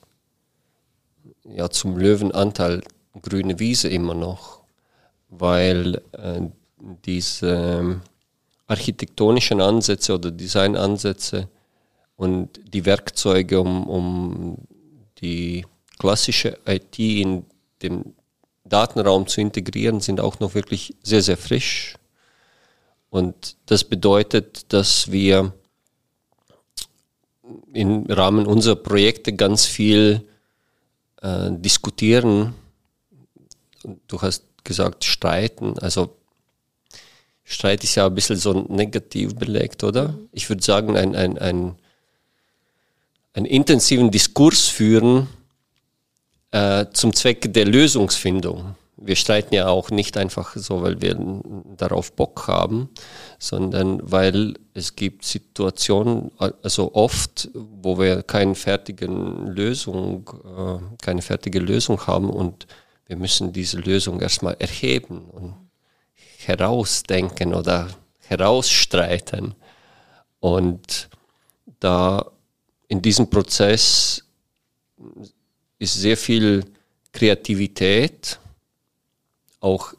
ja 1.43 1.69
zum 1.69 1.97
Löwenanteil 1.97 2.83
grüne 3.19 3.57
Wiese 3.59 3.89
immer 3.89 4.13
noch, 4.13 4.61
weil 5.29 6.01
äh, 6.11 6.41
diese 7.05 7.79
ähm, 7.79 8.01
architektonischen 8.67 9.59
Ansätze 9.59 10.13
oder 10.13 10.29
Designansätze 10.29 11.47
und 12.15 12.59
die 12.73 12.85
Werkzeuge, 12.85 13.59
um, 13.59 13.87
um 13.87 14.57
die 15.19 15.65
klassische 15.97 16.59
IT 16.67 16.99
in 16.99 17.45
dem 17.81 18.13
Datenraum 18.65 19.25
zu 19.25 19.41
integrieren, 19.41 19.99
sind 19.99 20.19
auch 20.19 20.39
noch 20.39 20.53
wirklich 20.53 20.95
sehr, 21.01 21.23
sehr 21.23 21.37
frisch 21.37 21.95
und 23.13 23.57
das 23.67 23.83
bedeutet, 23.83 24.73
dass 24.73 25.11
wir 25.11 25.53
im 27.71 28.07
Rahmen 28.07 28.47
unserer 28.47 28.75
Projekte 28.75 29.33
ganz 29.33 29.67
viel 29.67 30.27
äh, 31.21 31.51
diskutieren. 31.51 32.55
Du 34.07 34.19
hast 34.19 34.45
gesagt, 34.63 35.03
streiten. 35.05 35.77
Also 35.77 36.15
Streit 37.43 37.83
ist 37.83 37.93
ja 37.93 38.07
ein 38.07 38.15
bisschen 38.15 38.37
so 38.37 38.65
negativ 38.67 39.35
belegt, 39.35 39.83
oder? 39.83 40.17
Ich 40.31 40.49
würde 40.49 40.63
sagen, 40.63 40.97
ein, 40.97 41.15
ein, 41.15 41.37
ein, 41.37 41.75
einen 43.33 43.45
intensiven 43.45 44.09
Diskurs 44.09 44.69
führen 44.69 45.27
äh, 46.49 46.87
zum 46.93 47.13
Zwecke 47.13 47.49
der 47.49 47.65
Lösungsfindung 47.65 48.73
wir 49.05 49.15
streiten 49.15 49.53
ja 49.53 49.67
auch 49.67 49.89
nicht 49.91 50.17
einfach 50.17 50.55
so, 50.55 50.81
weil 50.81 51.01
wir 51.01 51.17
darauf 51.77 52.13
Bock 52.13 52.47
haben, 52.47 52.89
sondern 53.37 53.99
weil 54.03 54.55
es 54.73 54.95
gibt 54.95 55.25
Situationen, 55.25 56.31
also 56.37 56.93
oft, 56.93 57.49
wo 57.53 57.99
wir 57.99 58.23
keine 58.23 58.55
fertige 58.55 59.07
Lösung, 59.07 60.29
äh, 60.45 61.03
keine 61.03 61.21
fertige 61.21 61.59
Lösung 61.59 62.07
haben 62.07 62.29
und 62.29 62.67
wir 63.07 63.17
müssen 63.17 63.51
diese 63.51 63.77
Lösung 63.79 64.21
erstmal 64.21 64.55
erheben 64.59 65.25
und 65.25 65.55
herausdenken 66.37 67.53
oder 67.53 67.89
herausstreiten. 68.27 69.55
Und 70.39 71.09
da 71.79 72.25
in 72.87 73.01
diesem 73.01 73.29
Prozess 73.29 74.23
ist 75.79 75.93
sehr 75.93 76.17
viel 76.17 76.63
Kreativität, 77.11 78.39
auch 79.63 79.93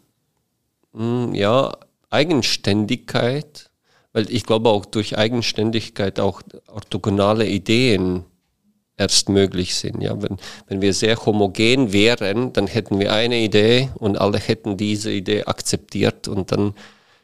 mh, 0.93 1.27
hm, 1.27 1.35
ja, 1.35 1.73
Eigenständigkeit, 2.11 3.71
weil 4.13 4.31
ich 4.31 4.45
glaube 4.45 4.69
auch 4.71 4.85
durch 4.85 5.19
Eigenständigkeit 5.19 6.21
auch 6.21 6.43
orthogonale 6.69 7.47
Ideen 7.47 8.25
erst 8.97 9.29
möglich 9.29 9.75
sind. 9.75 10.01
Ja, 10.01 10.23
wenn, 10.23 10.37
wenn 10.69 10.81
wir 10.81 10.95
sehr 10.95 11.17
homogen 11.27 11.93
wären, 11.93 12.53
dann 12.53 12.69
hätten 12.69 13.01
wir 13.01 13.13
eine 13.13 13.39
Idee 13.39 13.91
und 13.97 14.21
alle 14.21 14.39
hätten 14.39 14.77
diese 14.77 15.11
Idee 15.11 15.45
akzeptiert 15.45 16.29
und 16.29 16.53
dann 16.53 16.75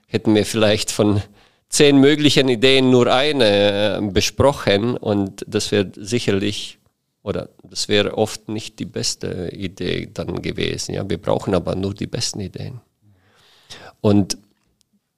hätten 0.08 0.34
wir 0.34 0.44
vielleicht 0.44 0.90
von 0.90 1.22
zehn 1.68 1.98
möglichen 1.98 2.48
Ideen 2.48 2.90
nur 2.90 3.12
eine 3.12 3.98
äh, 3.98 4.00
besprochen 4.02 4.96
und 4.96 5.44
das 5.46 5.70
wäre 5.70 5.92
sicherlich 5.94 6.79
oder 7.22 7.50
das 7.62 7.88
wäre 7.88 8.16
oft 8.16 8.48
nicht 8.48 8.78
die 8.78 8.86
beste 8.86 9.50
Idee 9.52 10.08
dann 10.12 10.40
gewesen. 10.40 10.94
Ja, 10.94 11.08
wir 11.08 11.18
brauchen 11.18 11.54
aber 11.54 11.74
nur 11.74 11.94
die 11.94 12.06
besten 12.06 12.40
Ideen. 12.40 12.80
Und 14.00 14.38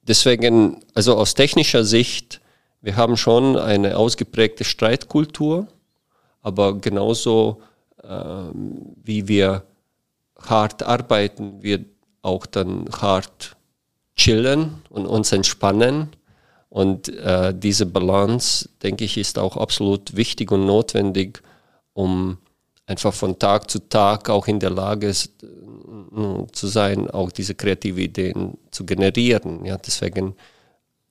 deswegen, 0.02 0.80
also 0.94 1.16
aus 1.16 1.34
technischer 1.34 1.84
Sicht, 1.84 2.40
wir 2.80 2.96
haben 2.96 3.16
schon 3.16 3.56
eine 3.56 3.96
ausgeprägte 3.96 4.64
Streitkultur, 4.64 5.68
aber 6.40 6.74
genauso 6.78 7.62
äh, 8.02 8.08
wie 9.04 9.28
wir 9.28 9.62
hart 10.40 10.82
arbeiten, 10.82 11.62
wir 11.62 11.84
auch 12.22 12.46
dann 12.46 12.88
hart 13.00 13.56
chillen 14.16 14.82
und 14.90 15.06
uns 15.06 15.30
entspannen. 15.30 16.08
Und 16.68 17.08
äh, 17.08 17.54
diese 17.54 17.86
Balance, 17.86 18.68
denke 18.82 19.04
ich, 19.04 19.18
ist 19.18 19.38
auch 19.38 19.56
absolut 19.56 20.16
wichtig 20.16 20.50
und 20.50 20.66
notwendig, 20.66 21.42
um 21.94 22.38
einfach 22.86 23.14
von 23.14 23.38
Tag 23.38 23.70
zu 23.70 23.88
Tag 23.88 24.28
auch 24.28 24.46
in 24.46 24.60
der 24.60 24.70
Lage 24.70 25.12
zu 25.12 26.66
sein, 26.66 27.10
auch 27.10 27.30
diese 27.30 27.54
kreative 27.54 28.02
Ideen 28.02 28.58
zu 28.70 28.84
generieren. 28.84 29.64
Ja, 29.64 29.78
deswegen 29.78 30.34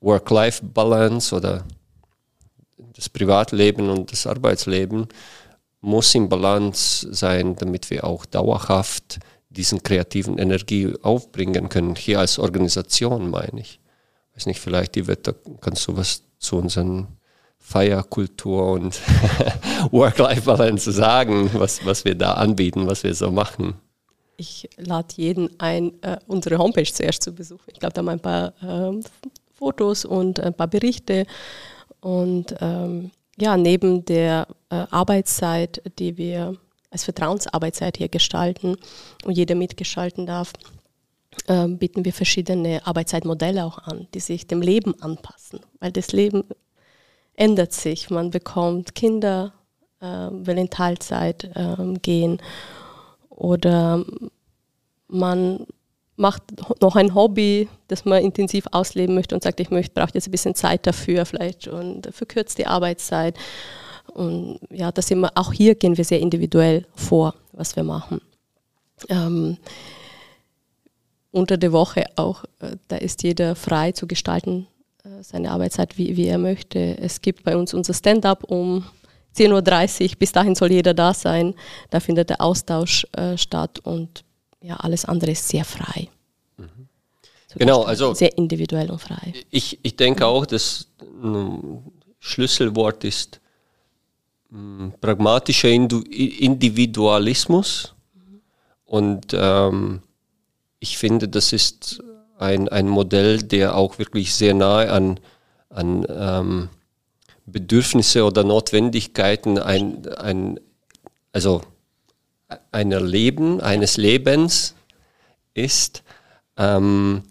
Work-Life-Balance 0.01 1.35
oder 1.35 1.65
das 2.93 3.09
Privatleben 3.09 3.89
und 3.89 4.11
das 4.11 4.27
Arbeitsleben 4.27 5.07
muss 5.81 6.13
in 6.13 6.29
Balance 6.29 7.07
sein, 7.11 7.55
damit 7.55 7.89
wir 7.89 8.03
auch 8.03 8.25
dauerhaft 8.25 9.19
diesen 9.49 9.81
kreativen 9.83 10.37
Energie 10.37 10.93
aufbringen 11.01 11.69
können. 11.69 11.95
Hier 11.95 12.19
als 12.19 12.39
Organisation 12.39 13.29
meine 13.29 13.61
ich. 13.61 13.79
Weiß 14.35 14.45
nicht, 14.45 14.59
vielleicht 14.59 14.95
Wetter, 15.07 15.35
kannst 15.59 15.87
du 15.87 15.97
was 15.97 16.23
zu 16.37 16.57
unseren 16.57 17.07
Feierkultur 17.61 18.71
und 18.71 18.99
Work-Life-Balance 19.91 20.91
sagen, 20.91 21.49
was, 21.53 21.85
was 21.85 22.03
wir 22.03 22.15
da 22.15 22.33
anbieten, 22.33 22.87
was 22.87 23.03
wir 23.03 23.13
so 23.13 23.31
machen. 23.31 23.75
Ich 24.35 24.67
lade 24.77 25.13
jeden 25.15 25.49
ein, 25.59 25.93
äh, 26.01 26.17
unsere 26.27 26.57
Homepage 26.57 26.91
zuerst 26.91 27.23
zu 27.23 27.31
besuchen. 27.31 27.63
Ich 27.71 27.79
glaube, 27.79 27.93
da 27.93 27.99
haben 27.99 28.07
wir 28.07 28.11
ein 28.13 28.19
paar 28.19 28.53
äh, 28.61 28.99
Fotos 29.53 30.03
und 30.03 30.39
ein 30.39 30.55
paar 30.55 30.67
Berichte. 30.67 31.27
Und 31.99 32.55
ähm, 32.59 33.11
ja, 33.39 33.55
neben 33.55 34.03
der 34.05 34.47
äh, 34.69 34.85
Arbeitszeit, 34.89 35.81
die 35.99 36.17
wir 36.17 36.57
als 36.89 37.03
Vertrauensarbeitszeit 37.03 37.97
hier 37.97 38.09
gestalten 38.09 38.75
und 39.23 39.37
jeder 39.37 39.55
mitgestalten 39.55 40.25
darf, 40.25 40.53
ähm, 41.47 41.77
bieten 41.77 42.03
wir 42.03 42.11
verschiedene 42.11 42.85
Arbeitszeitmodelle 42.85 43.63
auch 43.63 43.77
an, 43.77 44.07
die 44.13 44.19
sich 44.19 44.47
dem 44.47 44.61
Leben 44.61 44.99
anpassen. 45.01 45.59
Weil 45.79 45.91
das 45.91 46.11
Leben 46.11 46.43
ändert 47.41 47.73
sich. 47.73 48.11
Man 48.11 48.29
bekommt 48.29 48.93
Kinder, 48.93 49.51
äh, 49.99 50.05
will 50.05 50.59
in 50.59 50.69
Teilzeit 50.69 51.49
äh, 51.55 51.93
gehen 52.01 52.39
oder 53.29 54.05
man 55.07 55.65
macht 56.17 56.43
noch 56.81 56.95
ein 56.95 57.15
Hobby, 57.15 57.67
das 57.87 58.05
man 58.05 58.23
intensiv 58.23 58.65
ausleben 58.71 59.15
möchte 59.15 59.33
und 59.33 59.41
sagt, 59.41 59.59
ich 59.59 59.71
möchte, 59.71 59.95
brauche 59.95 60.11
jetzt 60.13 60.27
ein 60.27 60.31
bisschen 60.31 60.53
Zeit 60.53 60.85
dafür 60.85 61.25
vielleicht 61.25 61.67
und 61.67 62.13
verkürzt 62.13 62.59
die 62.59 62.67
Arbeitszeit. 62.67 63.35
Und 64.13 64.59
ja, 64.69 64.91
das 64.91 65.09
immer, 65.09 65.31
auch 65.33 65.51
hier 65.51 65.73
gehen 65.73 65.97
wir 65.97 66.05
sehr 66.05 66.19
individuell 66.19 66.85
vor, 66.93 67.33
was 67.53 67.75
wir 67.75 67.83
machen. 67.83 68.21
Ähm, 69.09 69.57
unter 71.31 71.57
der 71.57 71.71
Woche 71.71 72.05
auch, 72.17 72.43
äh, 72.59 72.75
da 72.87 72.97
ist 72.97 73.23
jeder 73.23 73.55
frei 73.55 73.93
zu 73.93 74.05
gestalten, 74.05 74.67
seine 75.23 75.51
Arbeitszeit, 75.51 75.97
wie, 75.97 76.17
wie 76.17 76.27
er 76.27 76.37
möchte. 76.37 76.97
Es 76.97 77.21
gibt 77.21 77.43
bei 77.43 77.55
uns 77.55 77.73
unser 77.73 77.93
Stand-up 77.93 78.43
um 78.45 78.85
10.30 79.35 80.03
Uhr, 80.03 80.09
bis 80.19 80.31
dahin 80.31 80.55
soll 80.55 80.71
jeder 80.71 80.93
da 80.93 81.13
sein. 81.13 81.53
Da 81.89 81.99
findet 81.99 82.29
der 82.29 82.41
Austausch 82.41 83.05
äh, 83.13 83.37
statt 83.37 83.79
und 83.79 84.23
ja, 84.61 84.75
alles 84.77 85.05
andere 85.05 85.31
ist 85.31 85.47
sehr 85.47 85.65
frei. 85.65 86.09
Mhm. 86.57 86.87
Genau, 87.55 87.83
also 87.83 88.13
sehr 88.13 88.37
individuell 88.37 88.91
und 88.91 88.99
frei. 88.99 89.33
Ich, 89.49 89.79
ich 89.83 89.95
denke 89.95 90.25
auch, 90.25 90.45
das 90.45 90.87
Schlüsselwort 92.19 93.03
ist 93.03 93.41
mh, 94.49 94.93
pragmatischer 95.01 95.69
Individualismus. 95.69 97.93
Mhm. 98.13 98.41
Und 98.85 99.27
ähm, 99.33 100.01
ich 100.79 100.97
finde, 100.97 101.27
das 101.27 101.53
ist 101.53 102.01
ein, 102.41 102.67
ein 102.69 102.87
Modell, 102.87 103.43
der 103.43 103.75
auch 103.75 103.99
wirklich 103.99 104.33
sehr 104.33 104.53
nahe 104.53 104.91
an, 104.91 105.19
an 105.69 106.05
ähm, 106.09 106.69
Bedürfnisse 107.45 108.25
oder 108.25 108.43
Notwendigkeiten 108.43 109.57
ein, 109.57 110.07
ein, 110.17 110.59
also 111.31 111.61
einer 112.71 112.99
Leben, 112.99 113.61
eines 113.61 113.97
Lebens 113.97 114.75
ist, 115.53 116.03
ähm, 116.57 117.23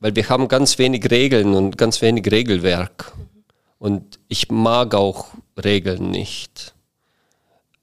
weil 0.00 0.16
wir 0.16 0.28
haben 0.28 0.48
ganz 0.48 0.78
wenig 0.78 1.10
Regeln 1.10 1.54
und 1.54 1.78
ganz 1.78 2.02
wenig 2.02 2.30
Regelwerk. 2.30 3.12
Und 3.78 4.18
ich 4.28 4.50
mag 4.50 4.94
auch 4.94 5.28
Regeln 5.62 6.10
nicht. 6.10 6.74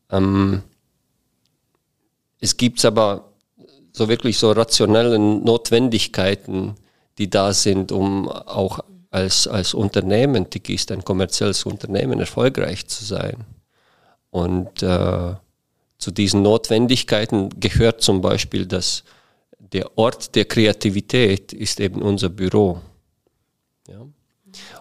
Ähm, 0.09 0.63
es 2.39 2.57
gibt 2.57 2.83
aber 2.83 3.32
so 3.93 4.09
wirklich 4.09 4.38
so 4.38 4.51
rationelle 4.51 5.19
Notwendigkeiten, 5.19 6.75
die 7.17 7.29
da 7.29 7.53
sind, 7.53 7.91
um 7.91 8.27
auch 8.27 8.79
als, 9.12 9.47
als 9.47 9.75
Unternehmen, 9.75 10.50
Tiki 10.50 10.73
ist 10.73 10.91
ein 10.91 11.03
kommerzielles 11.03 11.65
Unternehmen, 11.65 12.19
erfolgreich 12.19 12.88
zu 12.88 13.05
sein. 13.05 13.45
Und 14.31 14.81
äh, 14.81 15.35
zu 16.00 16.12
diesen 16.12 16.41
Notwendigkeiten 16.41 17.50
gehört 17.59 18.01
zum 18.01 18.21
Beispiel, 18.21 18.65
dass 18.65 19.03
der 19.59 19.95
Ort 19.97 20.33
der 20.33 20.45
Kreativität 20.45 21.53
ist 21.53 21.79
eben 21.79 22.01
unser 22.01 22.29
Büro. 22.29 22.81
Ja? 23.88 24.01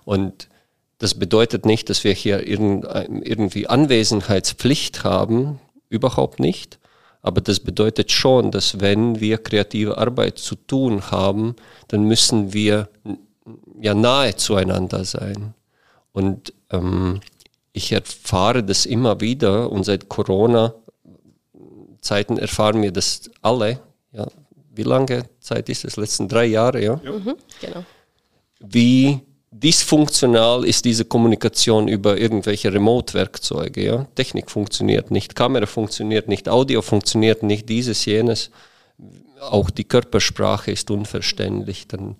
Und 0.04 0.48
das 0.96 1.14
bedeutet 1.14 1.66
nicht, 1.66 1.90
dass 1.90 2.04
wir 2.04 2.12
hier 2.12 2.46
irgendwie 2.46 3.66
Anwesenheitspflicht 3.66 5.04
haben, 5.04 5.60
überhaupt 5.90 6.40
nicht. 6.40 6.78
Aber 7.22 7.40
das 7.40 7.60
bedeutet 7.60 8.10
schon, 8.10 8.50
dass 8.50 8.80
wenn 8.80 9.20
wir 9.20 9.38
kreative 9.38 9.96
Arbeit 9.96 10.38
zu 10.38 10.56
tun 10.56 11.10
haben, 11.10 11.56
dann 11.88 12.02
müssen 12.02 12.52
wir 12.52 12.90
ja 13.80 13.94
nahe 13.94 14.36
zueinander 14.36 15.04
sein. 15.04 15.54
Und 16.12 16.52
ähm, 16.70 17.20
ich 17.72 17.92
erfahre 17.92 18.64
das 18.64 18.86
immer 18.86 19.20
wieder 19.20 19.70
und 19.70 19.84
seit 19.84 20.08
Corona-Zeiten 20.08 22.38
erfahren 22.38 22.82
wir 22.82 22.90
das 22.92 23.30
alle. 23.40 23.78
Ja, 24.12 24.26
wie 24.74 24.82
lange 24.82 25.24
Zeit 25.40 25.68
ist 25.68 25.84
es? 25.84 25.96
Letzten 25.96 26.26
drei 26.28 26.46
Jahre, 26.46 26.82
ja? 26.82 26.98
ja. 27.02 27.12
Mhm, 27.12 27.36
genau. 27.60 27.84
Wie 28.60 29.20
dysfunktional 29.62 30.64
ist 30.64 30.84
diese 30.84 31.04
Kommunikation 31.04 31.88
über 31.88 32.18
irgendwelche 32.18 32.72
Remote-Werkzeuge. 32.72 33.84
Ja? 33.84 34.06
Technik 34.14 34.50
funktioniert 34.50 35.10
nicht, 35.10 35.34
Kamera 35.34 35.66
funktioniert 35.66 36.28
nicht, 36.28 36.48
Audio 36.48 36.82
funktioniert 36.82 37.42
nicht, 37.42 37.68
dieses, 37.68 38.04
jenes. 38.04 38.50
Auch 39.40 39.70
die 39.70 39.84
Körpersprache 39.84 40.70
ist 40.70 40.90
unverständlich. 40.90 41.86
Dann 41.88 42.16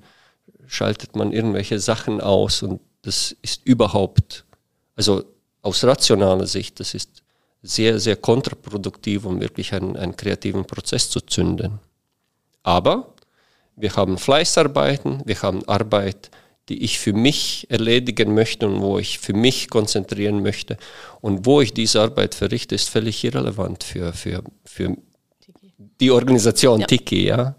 schaltet 0.67 1.17
man 1.17 1.33
irgendwelche 1.33 1.79
Sachen 1.79 2.21
aus 2.21 2.63
und 2.63 2.81
das 3.03 3.37
ist 3.43 3.67
überhaupt, 3.67 4.45
also 4.97 5.25
aus 5.61 5.85
rationaler 5.85 6.47
Sicht, 6.47 6.81
das 6.81 6.95
ist 6.95 7.23
sehr, 7.63 8.01
sehr 8.01 8.17
kontraproduktiv, 8.17 9.25
um 9.25 9.41
wirklich 9.41 9.73
einen, 9.73 9.97
einen 9.97 10.17
kreativen 10.17 10.65
Prozess 10.65 11.11
zu 11.11 11.21
zünden. 11.21 11.79
Aber 12.63 13.15
wir 13.77 13.95
haben 13.95 14.19
Fleißarbeiten, 14.19 15.23
wir 15.25 15.41
haben 15.43 15.67
Arbeit, 15.69 16.31
die 16.69 16.83
ich 16.85 16.99
für 16.99 17.13
mich 17.13 17.67
erledigen 17.71 18.35
möchte 18.35 18.69
und 18.69 18.81
wo 18.81 18.99
ich 18.99 19.19
für 19.19 19.33
mich 19.33 19.69
konzentrieren 19.69 20.43
möchte. 20.43 20.77
Und 21.21 21.45
wo 21.45 21.61
ich 21.61 21.73
diese 21.75 22.01
Arbeit 22.01 22.35
verrichte, 22.35 22.75
ist 22.75 22.89
völlig 22.89 23.23
irrelevant 23.25 23.83
für, 23.83 24.13
für, 24.13 24.43
für 24.65 24.97
die 26.01 26.11
Organisation 26.11 26.81
ja. 26.81 26.87
Tiki. 26.87 27.27
Ja? 27.27 27.57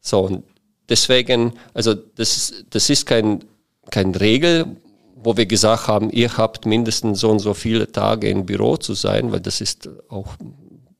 So, 0.00 0.20
und 0.20 0.44
deswegen, 0.88 1.54
also 1.74 1.94
das, 1.94 2.64
das 2.70 2.88
ist 2.88 3.06
kein, 3.06 3.44
kein 3.90 4.14
Regel, 4.14 4.76
wo 5.16 5.36
wir 5.36 5.46
gesagt 5.46 5.88
haben, 5.88 6.10
ihr 6.10 6.36
habt 6.36 6.66
mindestens 6.66 7.20
so 7.20 7.30
und 7.30 7.40
so 7.40 7.52
viele 7.52 7.90
Tage 7.90 8.28
im 8.28 8.46
Büro 8.46 8.76
zu 8.76 8.94
sein, 8.94 9.32
weil 9.32 9.40
das 9.40 9.60
ist 9.60 9.88
auch 10.08 10.36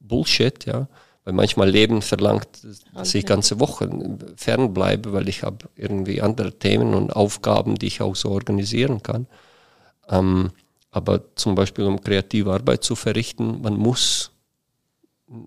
Bullshit, 0.00 0.66
ja. 0.66 0.88
Weil 1.26 1.34
manchmal 1.34 1.68
Leben 1.68 2.02
verlangt, 2.02 2.46
dass 2.94 3.14
ich 3.14 3.26
ganze 3.26 3.58
Wochen 3.58 4.18
fernbleibe, 4.36 5.12
weil 5.12 5.28
ich 5.28 5.42
habe 5.42 5.68
irgendwie 5.74 6.22
andere 6.22 6.52
Themen 6.52 6.94
und 6.94 7.14
Aufgaben, 7.14 7.74
die 7.74 7.88
ich 7.88 8.00
auch 8.00 8.14
so 8.14 8.30
organisieren 8.30 9.02
kann. 9.02 9.26
Ähm, 10.08 10.52
aber 10.92 11.34
zum 11.34 11.56
Beispiel, 11.56 11.84
um 11.84 12.00
kreative 12.00 12.52
Arbeit 12.52 12.84
zu 12.84 12.94
verrichten, 12.94 13.60
man 13.60 13.76
muss 13.76 14.30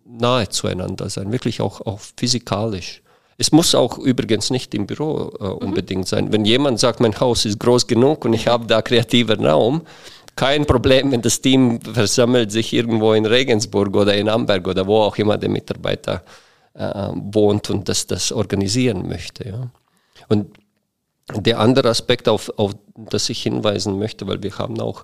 nahe 0.05 0.49
zueinander 0.49 1.09
sein, 1.09 1.31
wirklich 1.31 1.61
auch, 1.61 1.79
auch 1.81 2.01
physikalisch. 2.17 3.01
Es 3.37 3.53
muss 3.53 3.73
auch 3.73 3.97
übrigens 3.97 4.49
nicht 4.49 4.75
im 4.75 4.85
Büro 4.85 5.31
äh, 5.39 5.45
mhm. 5.45 5.53
unbedingt 5.53 6.01
mhm. 6.01 6.07
sein. 6.07 6.33
Wenn 6.33 6.43
jemand 6.43 6.79
sagt, 6.79 6.99
mein 6.99 7.17
Haus 7.21 7.45
ist 7.45 7.57
groß 7.57 7.87
genug 7.87 8.25
und 8.25 8.33
ich 8.33 8.47
habe 8.47 8.67
da 8.67 8.81
kreativen 8.81 9.45
Raum, 9.45 9.83
kein 10.39 10.65
Problem, 10.65 11.11
wenn 11.11 11.21
das 11.21 11.41
Team 11.41 11.81
versammelt 11.81 12.49
sich 12.49 12.71
irgendwo 12.71 13.11
in 13.11 13.25
Regensburg 13.25 13.93
oder 13.93 14.15
in 14.15 14.29
Amberg 14.29 14.69
oder 14.69 14.87
wo 14.87 15.01
auch 15.01 15.17
immer 15.17 15.37
der 15.37 15.49
Mitarbeiter 15.49 16.23
äh, 16.75 17.09
wohnt 17.13 17.69
und 17.69 17.89
das, 17.89 18.07
das 18.07 18.31
organisieren 18.31 19.05
möchte. 19.05 19.49
Ja. 19.49 19.69
Und 20.29 20.57
der 21.35 21.59
andere 21.59 21.89
Aspekt, 21.89 22.29
auf, 22.29 22.57
auf 22.57 22.71
das 22.95 23.29
ich 23.29 23.43
hinweisen 23.43 23.99
möchte, 23.99 24.27
weil 24.27 24.41
wir 24.41 24.57
haben 24.57 24.79
auch 24.79 25.03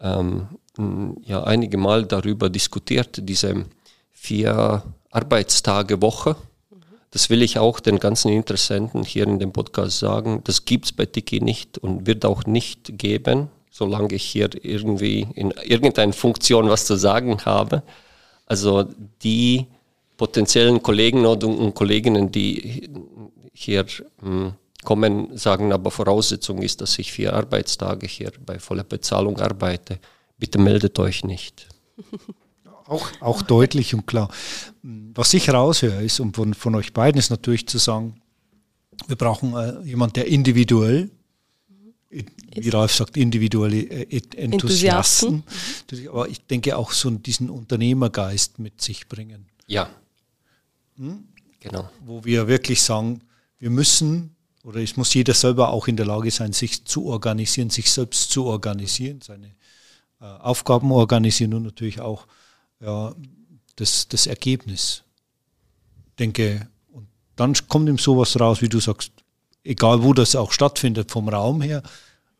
ähm, 0.00 0.48
ja 1.22 1.44
einige 1.44 1.78
Mal 1.78 2.04
darüber 2.04 2.50
diskutiert, 2.50 3.20
diese 3.22 3.66
vier 4.10 4.82
Arbeitstage 5.12 6.02
Woche. 6.02 6.34
Das 7.12 7.30
will 7.30 7.42
ich 7.42 7.56
auch 7.56 7.78
den 7.78 8.00
ganzen 8.00 8.32
Interessenten 8.32 9.04
hier 9.04 9.28
in 9.28 9.38
dem 9.38 9.52
Podcast 9.52 10.00
sagen. 10.00 10.40
Das 10.42 10.64
gibt 10.64 10.86
es 10.86 10.92
bei 10.92 11.06
Tiki 11.06 11.40
nicht 11.40 11.78
und 11.78 12.08
wird 12.08 12.24
auch 12.24 12.46
nicht 12.46 12.98
geben 12.98 13.48
solange 13.72 14.14
ich 14.14 14.22
hier 14.22 14.50
irgendwie 14.62 15.26
in 15.34 15.50
irgendeiner 15.64 16.12
Funktion 16.12 16.68
was 16.68 16.84
zu 16.84 16.96
sagen 16.96 17.44
habe. 17.46 17.82
Also 18.46 18.84
die 19.22 19.66
potenziellen 20.18 20.82
Kollegen 20.82 21.24
und 21.24 21.74
Kolleginnen, 21.74 22.30
die 22.30 22.90
hier 23.54 23.86
hm, 24.20 24.52
kommen, 24.84 25.36
sagen 25.36 25.72
aber 25.72 25.90
Voraussetzung 25.90 26.60
ist, 26.60 26.82
dass 26.82 26.98
ich 26.98 27.10
vier 27.10 27.32
Arbeitstage 27.32 28.06
hier 28.06 28.30
bei 28.44 28.58
voller 28.58 28.84
Bezahlung 28.84 29.40
arbeite. 29.40 29.98
Bitte 30.38 30.58
meldet 30.58 30.98
euch 30.98 31.24
nicht. 31.24 31.66
Auch, 32.84 33.08
auch 33.20 33.40
deutlich 33.40 33.94
und 33.94 34.06
klar. 34.06 34.28
Was 34.82 35.32
ich 35.32 35.48
raushöre, 35.48 36.02
ist, 36.02 36.20
um 36.20 36.34
von, 36.34 36.52
von 36.52 36.74
euch 36.74 36.92
beiden 36.92 37.18
ist 37.18 37.30
natürlich 37.30 37.66
zu 37.66 37.78
sagen, 37.78 38.20
wir 39.06 39.16
brauchen 39.16 39.54
äh, 39.54 39.80
jemanden, 39.82 40.14
der 40.14 40.26
individuell 40.26 41.08
wie 42.12 42.68
Ralf 42.68 42.92
sagt, 42.92 43.16
individuelle 43.16 43.78
äh, 43.78 44.22
Enthusiasten. 44.36 45.44
Enthusiasten. 45.88 46.08
Aber 46.08 46.28
ich 46.28 46.44
denke 46.46 46.76
auch 46.76 46.92
so 46.92 47.10
diesen 47.10 47.50
Unternehmergeist 47.50 48.58
mit 48.58 48.80
sich 48.80 49.08
bringen. 49.08 49.46
Ja. 49.66 49.88
Hm? 50.96 51.24
Genau. 51.60 51.90
Wo 52.04 52.24
wir 52.24 52.48
wirklich 52.48 52.82
sagen, 52.82 53.22
wir 53.58 53.70
müssen 53.70 54.36
oder 54.64 54.80
es 54.80 54.96
muss 54.96 55.14
jeder 55.14 55.34
selber 55.34 55.70
auch 55.70 55.88
in 55.88 55.96
der 55.96 56.06
Lage 56.06 56.30
sein, 56.30 56.52
sich 56.52 56.84
zu 56.84 57.06
organisieren, 57.06 57.70
sich 57.70 57.90
selbst 57.90 58.30
zu 58.30 58.44
organisieren, 58.44 59.20
seine 59.20 59.48
äh, 60.20 60.24
Aufgaben 60.24 60.92
organisieren 60.92 61.54
und 61.54 61.64
natürlich 61.64 62.00
auch 62.00 62.26
ja, 62.80 63.14
das, 63.76 64.08
das 64.08 64.26
Ergebnis. 64.26 65.02
Ich 66.06 66.16
denke, 66.16 66.68
und 66.92 67.08
dann 67.36 67.54
kommt 67.68 67.88
ihm 67.88 67.98
sowas 67.98 68.38
raus, 68.38 68.62
wie 68.62 68.68
du 68.68 68.78
sagst, 68.78 69.12
egal 69.64 70.02
wo 70.02 70.12
das 70.12 70.36
auch 70.36 70.52
stattfindet, 70.52 71.10
vom 71.10 71.28
Raum 71.28 71.62
her, 71.62 71.82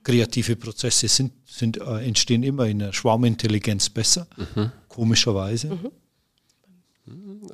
kreative 0.03 0.57
Prozesse 0.57 1.09
sind, 1.09 1.33
sind, 1.47 1.79
äh, 1.79 2.05
entstehen 2.05 2.43
immer 2.43 2.67
in 2.67 2.81
der 2.81 2.93
Schwarmintelligenz 2.93 3.91
besser, 3.91 4.27
mhm. 4.37 4.73
komischerweise. 4.89 5.69
Mhm. 5.69 5.91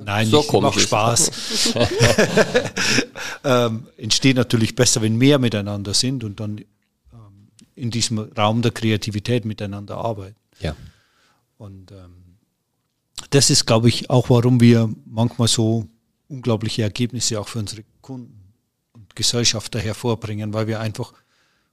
Nein, 0.05 0.29
so 0.29 0.41
nicht, 0.41 0.53
macht 0.53 0.81
Spaß. 0.81 1.75
ähm, 3.45 3.87
entsteht 3.97 4.37
natürlich 4.37 4.75
besser, 4.75 5.03
wenn 5.03 5.17
mehr 5.17 5.39
miteinander 5.39 5.95
sind 5.95 6.23
und 6.23 6.41
dann 6.41 6.59
ähm, 6.59 7.49
in 7.75 7.91
diesem 7.91 8.19
Raum 8.19 8.63
der 8.63 8.73
Kreativität 8.73 9.45
miteinander 9.45 9.97
arbeiten. 9.97 10.37
Ja. 10.61 10.77
Und 11.57 11.93
ähm, 11.93 12.37
das 13.31 13.51
ist, 13.51 13.67
glaube 13.67 13.89
ich, 13.89 14.11
auch, 14.11 14.31
warum 14.31 14.61
wir 14.61 14.91
manchmal 15.07 15.49
so 15.49 15.87
unglaubliche 16.29 16.83
Ergebnisse 16.83 17.41
auch 17.41 17.49
für 17.49 17.59
unsere 17.59 17.85
Kunden 18.01 18.48
Gesellschafter 19.19 19.81
hervorbringen, 19.81 20.55
weil 20.55 20.69
wir 20.69 20.81
einfach 20.81 21.13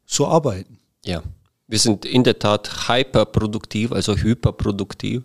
so 0.06 0.28
arbeiten. 0.28 0.80
Ja, 1.06 1.22
wir 1.68 1.80
sind 1.80 2.06
in 2.06 2.24
der 2.24 2.40
Tat 2.40 2.90
hyperproduktiv, 2.90 3.92
also 3.92 4.16
hyperproduktiv. 4.16 5.24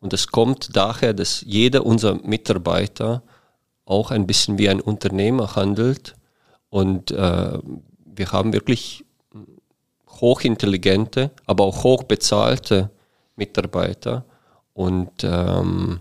Und 0.00 0.12
es 0.14 0.28
kommt 0.28 0.74
daher, 0.74 1.12
dass 1.12 1.42
jeder 1.46 1.84
unserer 1.84 2.14
Mitarbeiter 2.14 3.22
auch 3.84 4.10
ein 4.10 4.26
bisschen 4.26 4.58
wie 4.58 4.68
ein 4.68 4.80
Unternehmer 4.80 5.56
handelt. 5.56 6.14
Und 6.70 7.10
äh, 7.10 7.58
wir 8.04 8.32
haben 8.32 8.52
wirklich 8.54 9.04
hochintelligente, 10.08 11.30
aber 11.46 11.64
auch 11.64 11.84
hochbezahlte 11.84 12.90
Mitarbeiter. 13.36 14.24
Und 14.72 15.22
ähm, 15.22 16.00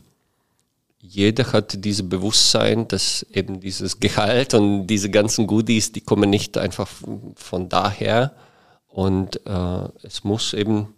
jeder 0.99 1.53
hat 1.53 1.83
dieses 1.85 2.07
Bewusstsein, 2.07 2.87
dass 2.87 3.25
eben 3.31 3.59
dieses 3.59 3.99
Gehalt 3.99 4.53
und 4.53 4.87
diese 4.87 5.09
ganzen 5.09 5.47
Goodies, 5.47 5.91
die 5.91 6.01
kommen 6.01 6.29
nicht 6.29 6.57
einfach 6.57 6.89
von 7.35 7.69
daher. 7.69 8.33
Und 8.87 9.45
äh, 9.45 9.89
es 10.01 10.23
muss 10.23 10.53
eben 10.53 10.95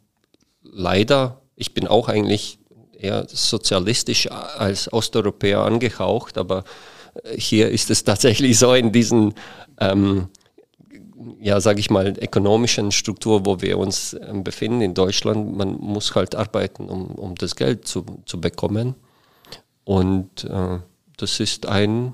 leider, 0.64 1.42
ich 1.56 1.74
bin 1.74 1.88
auch 1.88 2.08
eigentlich 2.08 2.60
eher 2.94 3.28
sozialistisch 3.28 4.32
als 4.32 4.92
Osteuropäer 4.92 5.64
angehaucht, 5.64 6.38
aber 6.38 6.64
hier 7.36 7.70
ist 7.70 7.90
es 7.90 8.04
tatsächlich 8.06 8.58
so 8.58 8.74
in 8.74 8.92
diesen 8.92 9.34
ähm, 9.80 10.30
ja, 11.42 11.60
sage 11.60 11.80
ich 11.80 11.90
mal, 11.90 12.14
ökonomischen 12.18 12.92
Struktur, 12.92 13.46
wo 13.46 13.62
wir 13.62 13.78
uns 13.78 14.16
ähm, 14.28 14.44
befinden 14.44 14.82
in 14.82 14.94
Deutschland, 14.94 15.56
man 15.56 15.74
muss 15.74 16.16
halt 16.16 16.36
arbeiten, 16.36 16.90
um, 16.90 17.08
um 17.08 17.36
das 17.36 17.56
Geld 17.56 17.88
zu, 17.88 18.06
zu 18.26 18.40
bekommen. 18.40 18.96
Und 19.90 20.44
äh, 20.44 20.78
das 21.18 21.40
ist 21.40 21.66
ein 21.66 22.14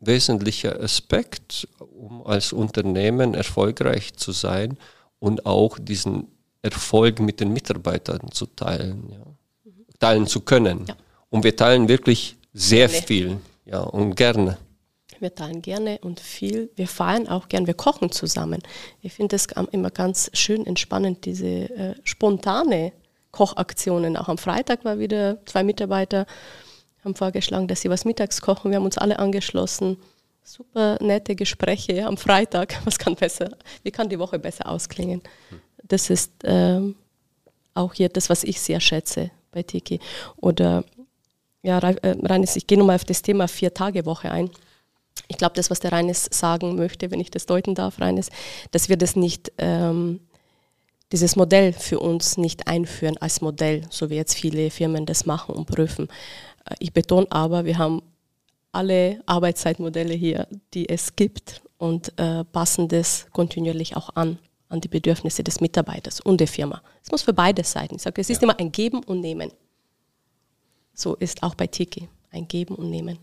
wesentlicher 0.00 0.80
Aspekt, 0.80 1.68
um 1.78 2.26
als 2.26 2.52
Unternehmen 2.52 3.34
erfolgreich 3.34 4.14
zu 4.14 4.32
sein 4.32 4.78
und 5.20 5.46
auch 5.46 5.78
diesen 5.78 6.26
Erfolg 6.60 7.20
mit 7.20 7.38
den 7.38 7.52
Mitarbeitern 7.52 8.32
zu 8.32 8.46
teilen, 8.46 9.12
ja. 9.12 9.72
teilen 10.00 10.26
zu 10.26 10.40
können. 10.40 10.86
Ja. 10.88 10.96
Und 11.30 11.44
wir 11.44 11.54
teilen 11.54 11.86
wirklich 11.86 12.36
sehr 12.52 12.88
gerne. 12.88 13.06
viel, 13.06 13.36
ja, 13.64 13.82
und 13.82 14.16
gerne. 14.16 14.58
Wir 15.20 15.32
teilen 15.32 15.62
gerne 15.62 16.00
und 16.02 16.18
viel. 16.18 16.68
Wir 16.74 16.88
feiern 16.88 17.28
auch 17.28 17.46
gern, 17.46 17.68
wir 17.68 17.74
kochen 17.74 18.10
zusammen. 18.10 18.60
Ich 19.02 19.12
finde 19.12 19.36
es 19.36 19.46
immer 19.70 19.90
ganz 19.90 20.32
schön 20.34 20.66
entspannend, 20.66 21.26
diese 21.26 21.46
äh, 21.46 21.94
spontane 22.02 22.92
Kochaktionen. 23.30 24.16
Auch 24.16 24.28
am 24.28 24.38
Freitag 24.38 24.84
war 24.84 24.98
wieder 24.98 25.38
zwei 25.46 25.62
Mitarbeiter, 25.62 26.26
haben 27.04 27.14
vorgeschlagen, 27.14 27.68
dass 27.68 27.80
sie 27.80 27.90
was 27.90 28.04
mittags 28.04 28.40
kochen. 28.40 28.70
Wir 28.70 28.76
haben 28.76 28.84
uns 28.84 28.98
alle 28.98 29.18
angeschlossen. 29.18 29.98
Super 30.42 30.98
nette 31.00 31.34
Gespräche 31.34 32.06
am 32.06 32.16
Freitag. 32.16 32.80
Was 32.84 32.98
kann 32.98 33.14
besser, 33.14 33.56
wie 33.82 33.90
kann 33.90 34.10
die 34.10 34.18
Woche 34.18 34.38
besser 34.38 34.68
ausklingen? 34.68 35.22
Das 35.82 36.10
ist 36.10 36.32
ähm, 36.44 36.96
auch 37.72 37.94
hier 37.94 38.10
das, 38.10 38.28
was 38.28 38.44
ich 38.44 38.60
sehr 38.60 38.80
schätze 38.80 39.30
bei 39.52 39.62
Tiki. 39.62 40.00
Oder 40.36 40.84
ja, 41.62 41.78
äh, 41.78 42.16
Reines, 42.22 42.56
ich 42.56 42.66
gehe 42.66 42.78
nochmal 42.78 42.96
auf 42.96 43.04
das 43.04 43.22
Thema 43.22 43.48
Vier-Tage-Woche 43.48 44.30
ein 44.30 44.50
ich 45.28 45.38
glaube, 45.38 45.54
das, 45.54 45.70
was 45.70 45.80
der 45.80 45.92
Reines 45.92 46.28
sagen 46.30 46.76
möchte, 46.76 47.10
wenn 47.10 47.20
ich 47.20 47.30
das 47.30 47.46
deuten 47.46 47.74
darf, 47.74 48.00
Reines, 48.00 48.30
dass 48.72 48.88
wir 48.88 48.96
das 48.96 49.16
nicht, 49.16 49.52
ähm, 49.58 50.20
dieses 51.12 51.36
Modell 51.36 51.72
für 51.72 52.00
uns 52.00 52.36
nicht 52.36 52.66
einführen 52.66 53.16
als 53.18 53.40
Modell, 53.40 53.82
so 53.90 54.10
wie 54.10 54.16
jetzt 54.16 54.34
viele 54.34 54.70
Firmen 54.70 55.06
das 55.06 55.26
machen 55.26 55.54
und 55.54 55.66
prüfen. 55.66 56.08
Ich 56.78 56.92
betone 56.92 57.26
aber, 57.30 57.64
wir 57.64 57.78
haben 57.78 58.02
alle 58.72 59.22
Arbeitszeitmodelle 59.26 60.14
hier, 60.14 60.48
die 60.72 60.88
es 60.88 61.16
gibt 61.16 61.62
und 61.78 62.18
äh, 62.18 62.44
passen 62.44 62.88
das 62.88 63.26
kontinuierlich 63.32 63.96
auch 63.96 64.10
an, 64.14 64.38
an 64.68 64.80
die 64.80 64.88
Bedürfnisse 64.88 65.44
des 65.44 65.60
Mitarbeiters 65.60 66.20
und 66.20 66.40
der 66.40 66.48
Firma. 66.48 66.82
Es 67.02 67.10
muss 67.10 67.22
für 67.22 67.32
beide 67.32 67.62
Seiten. 67.62 67.96
Ich 67.96 68.02
sage, 68.02 68.20
es 68.20 68.30
ist 68.30 68.42
ja. 68.42 68.48
immer 68.48 68.58
ein 68.58 68.72
Geben 68.72 69.02
und 69.04 69.20
Nehmen. 69.20 69.50
So 70.94 71.14
ist 71.14 71.42
auch 71.42 71.54
bei 71.54 71.66
Tiki 71.66 72.08
ein 72.30 72.48
Geben 72.48 72.74
und 72.74 72.90
Nehmen. 72.90 73.18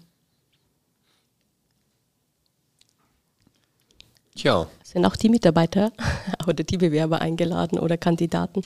Tja. 4.35 4.67
Sind 4.83 5.05
auch 5.05 5.15
die 5.15 5.29
Mitarbeiter 5.29 5.91
oder 6.47 6.63
die 6.63 6.77
Bewerber 6.77 7.21
eingeladen 7.21 7.79
oder 7.79 7.97
Kandidaten, 7.97 8.61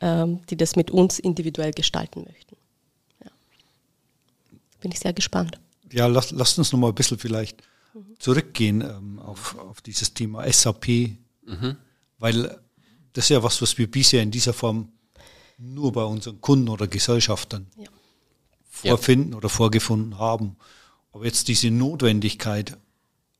ähm, 0.00 0.40
die 0.48 0.56
das 0.56 0.76
mit 0.76 0.90
uns 0.90 1.18
individuell 1.18 1.72
gestalten 1.72 2.24
möchten. 2.24 2.56
Bin 4.82 4.92
ich 4.92 4.98
sehr 4.98 5.12
gespannt. 5.12 5.58
Ja, 5.92 6.06
lass, 6.06 6.32
lasst 6.32 6.58
uns 6.58 6.72
noch 6.72 6.78
mal 6.78 6.88
ein 6.88 6.94
bisschen 6.94 7.18
vielleicht 7.18 7.62
mhm. 7.94 8.16
zurückgehen 8.18 8.82
ähm, 8.82 9.18
auf, 9.20 9.56
auf 9.58 9.80
dieses 9.80 10.12
Thema 10.12 10.50
SAP, 10.52 10.88
mhm. 11.46 11.76
weil 12.18 12.58
das 13.12 13.26
ist 13.26 13.28
ja 13.30 13.42
was, 13.42 13.62
was 13.62 13.78
wir 13.78 13.90
bisher 13.90 14.22
in 14.22 14.30
dieser 14.30 14.52
Form 14.52 14.88
nur 15.58 15.92
bei 15.92 16.02
unseren 16.02 16.40
Kunden 16.40 16.68
oder 16.68 16.88
Gesellschaftern 16.88 17.66
ja. 17.76 17.84
vorfinden 18.68 19.32
ja. 19.32 19.38
oder 19.38 19.48
vorgefunden 19.48 20.18
haben. 20.18 20.56
Aber 21.12 21.24
jetzt 21.24 21.48
diese 21.48 21.70
Notwendigkeit, 21.70 22.76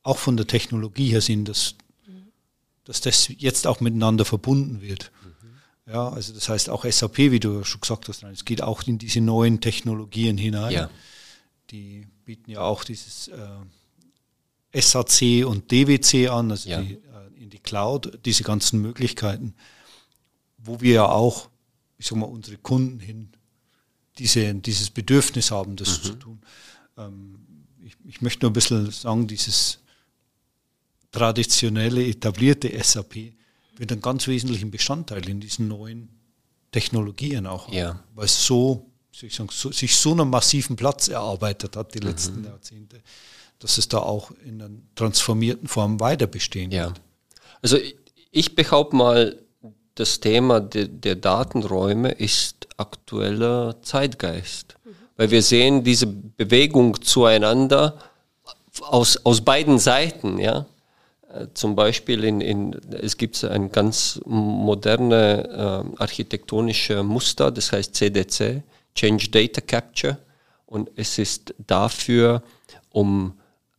auch 0.02 0.18
von 0.18 0.36
der 0.36 0.46
Technologie 0.46 1.10
her 1.10 1.20
sind, 1.20 1.48
dass, 1.48 1.74
dass 2.84 3.00
das 3.00 3.28
jetzt 3.38 3.66
auch 3.66 3.80
miteinander 3.80 4.24
verbunden 4.24 4.82
wird. 4.82 5.10
Mhm. 5.24 5.92
Ja, 5.92 6.08
also 6.10 6.32
das 6.32 6.48
heißt 6.48 6.70
auch 6.70 6.84
SAP, 6.84 7.18
wie 7.18 7.40
du 7.40 7.64
schon 7.64 7.80
gesagt 7.80 8.08
hast, 8.08 8.22
es 8.22 8.44
geht 8.44 8.62
auch 8.62 8.82
in 8.86 8.98
diese 8.98 9.20
neuen 9.20 9.60
Technologien 9.60 10.36
hinein. 10.36 10.72
Ja. 10.72 10.90
Die 11.72 12.06
bieten 12.24 12.50
ja 12.50 12.60
auch 12.60 12.84
dieses 12.84 13.28
äh, 13.28 14.80
SAC 14.80 15.44
und 15.46 15.70
DWC 15.70 16.28
an, 16.28 16.50
also 16.50 16.68
ja. 16.68 16.80
die, 16.80 16.94
äh, 16.94 17.42
in 17.42 17.50
die 17.50 17.58
Cloud, 17.58 18.18
diese 18.24 18.44
ganzen 18.44 18.80
Möglichkeiten, 18.80 19.54
wo 20.58 20.80
wir 20.80 20.94
ja 20.94 21.06
auch, 21.06 21.48
ich 21.98 22.06
sag 22.06 22.18
mal, 22.18 22.26
unsere 22.26 22.58
Kunden 22.58 23.00
hin 23.00 23.30
diese, 24.18 24.54
dieses 24.54 24.90
Bedürfnis 24.90 25.50
haben, 25.50 25.76
das 25.76 25.98
mhm. 25.98 26.02
zu 26.02 26.14
tun. 26.14 26.40
Ähm, 26.98 27.38
ich, 27.84 27.96
ich 28.06 28.20
möchte 28.20 28.44
nur 28.44 28.50
ein 28.50 28.54
bisschen 28.54 28.90
sagen, 28.90 29.26
dieses 29.26 29.78
traditionelle, 31.10 32.06
etablierte 32.06 32.70
SAP 32.82 33.32
wird 33.76 33.92
ein 33.92 34.00
ganz 34.00 34.26
wesentlichen 34.26 34.70
Bestandteil 34.70 35.28
in 35.28 35.40
diesen 35.40 35.68
neuen 35.68 36.08
Technologien 36.70 37.46
auch. 37.46 37.70
Ja. 37.72 38.02
Weil 38.14 38.26
es 38.26 38.46
so, 38.46 38.91
sagen, 39.12 39.48
so, 39.52 39.70
sich 39.70 39.96
so 39.96 40.12
einen 40.12 40.30
massiven 40.30 40.76
Platz 40.76 41.08
erarbeitet 41.08 41.76
hat 41.76 41.94
die 41.94 42.00
mhm. 42.00 42.06
letzten 42.06 42.44
Jahrzehnte, 42.44 43.00
dass 43.58 43.78
es 43.78 43.88
da 43.88 43.98
auch 43.98 44.30
in 44.44 44.60
einer 44.60 44.74
transformierten 44.94 45.68
Form 45.68 46.00
weiter 46.00 46.26
bestehen 46.26 46.70
ja. 46.70 46.86
wird. 46.86 47.00
Also 47.60 47.78
ich 48.30 48.54
behaupte 48.54 48.96
mal, 48.96 49.38
das 49.94 50.20
Thema 50.20 50.60
de, 50.60 50.88
der 50.88 51.16
Datenräume 51.16 52.12
ist 52.12 52.68
aktueller 52.78 53.76
Zeitgeist. 53.82 54.76
Mhm. 54.84 54.90
Weil 55.16 55.30
wir 55.30 55.42
sehen 55.42 55.84
diese 55.84 56.06
Bewegung 56.06 57.00
zueinander 57.02 57.98
aus, 58.80 59.18
aus 59.24 59.42
beiden 59.42 59.78
Seiten, 59.78 60.38
ja. 60.38 60.66
Äh, 61.32 61.48
zum 61.54 61.76
Beispiel 61.76 62.24
in, 62.24 62.40
in 62.40 62.80
es 62.90 63.16
gibt 63.16 63.42
ein 63.44 63.70
ganz 63.70 64.20
moderne 64.24 65.84
äh, 65.98 66.02
architektonische 66.02 67.02
Muster, 67.02 67.50
das 67.50 67.72
heißt 67.72 67.94
CDC, 67.94 68.62
Change 68.94 69.30
Data 69.30 69.60
Capture. 69.60 70.18
Und 70.66 70.90
es 70.96 71.18
ist 71.18 71.54
dafür, 71.66 72.42
um 72.90 73.34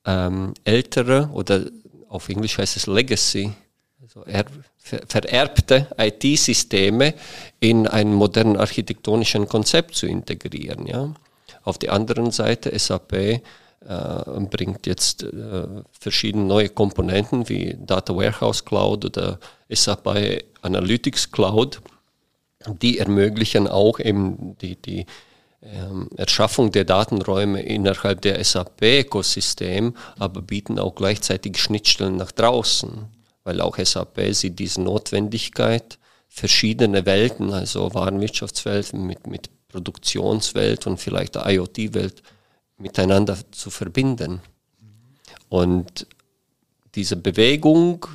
ähm, 0.06 0.54
ältere 0.64 1.30
oder 1.34 1.66
auf 2.10 2.30
Englisch 2.30 2.58
heißt 2.58 2.78
es 2.78 2.88
Legacy, 2.88 3.54
also 4.02 4.24
er, 4.26 4.46
ver, 4.78 5.02
vererbte 5.08 5.88
IT-Systeme 5.98 7.16
in 7.60 7.88
einen 7.88 8.14
modernen 8.14 8.58
architektonischen 8.58 9.48
Konzept 9.48 9.96
zu 9.96 10.06
integrieren. 10.06 10.86
Ja? 10.86 11.14
Auf 11.64 11.80
der 11.80 11.94
anderen 11.94 12.30
Seite 12.32 12.78
SAP 12.78 13.14
äh, 13.14 13.42
bringt 14.50 14.86
jetzt 14.86 15.24
äh, 15.24 15.66
verschiedene 15.92 16.46
neue 16.46 16.70
Komponenten 16.70 17.50
wie 17.50 17.76
Data 17.80 18.16
Warehouse 18.16 18.64
Cloud 18.64 19.06
oder 19.06 19.40
SAP 19.70 20.44
Analytics 20.62 21.32
Cloud, 21.32 21.82
die 22.68 23.00
ermöglichen 23.00 23.68
auch 23.68 24.00
eben 24.00 24.58
die, 24.60 24.76
die 24.76 25.06
ähm, 25.62 26.10
Erschaffung 26.18 26.72
der 26.72 26.84
Datenräume 26.84 27.62
innerhalb 27.62 28.22
der 28.22 28.44
SAP-Ökosystem, 28.44 29.96
aber 30.20 30.42
bieten 30.42 30.80
auch 30.80 30.96
gleichzeitig 30.96 31.58
Schnittstellen 31.58 32.18
nach 32.18 32.32
draußen, 32.32 33.06
weil 33.44 33.62
auch 33.62 33.78
SAP 33.78 34.34
sieht 34.34 34.60
diese 34.60 34.82
Notwendigkeit, 34.82 36.00
verschiedene 36.28 37.06
Welten, 37.06 37.54
also 37.54 37.94
Warenwirtschaftswelt 37.94 38.94
mit, 38.94 39.28
mit 39.28 39.50
Produktionswelt 39.70 40.88
und 40.88 41.00
vielleicht 41.00 41.36
der 41.36 41.48
IoT-Welt 41.48 42.24
miteinander 42.78 43.38
zu 43.52 43.70
verbinden. 43.70 44.42
Und 45.50 46.08
diese 46.96 47.16
Bewegung 47.16 48.06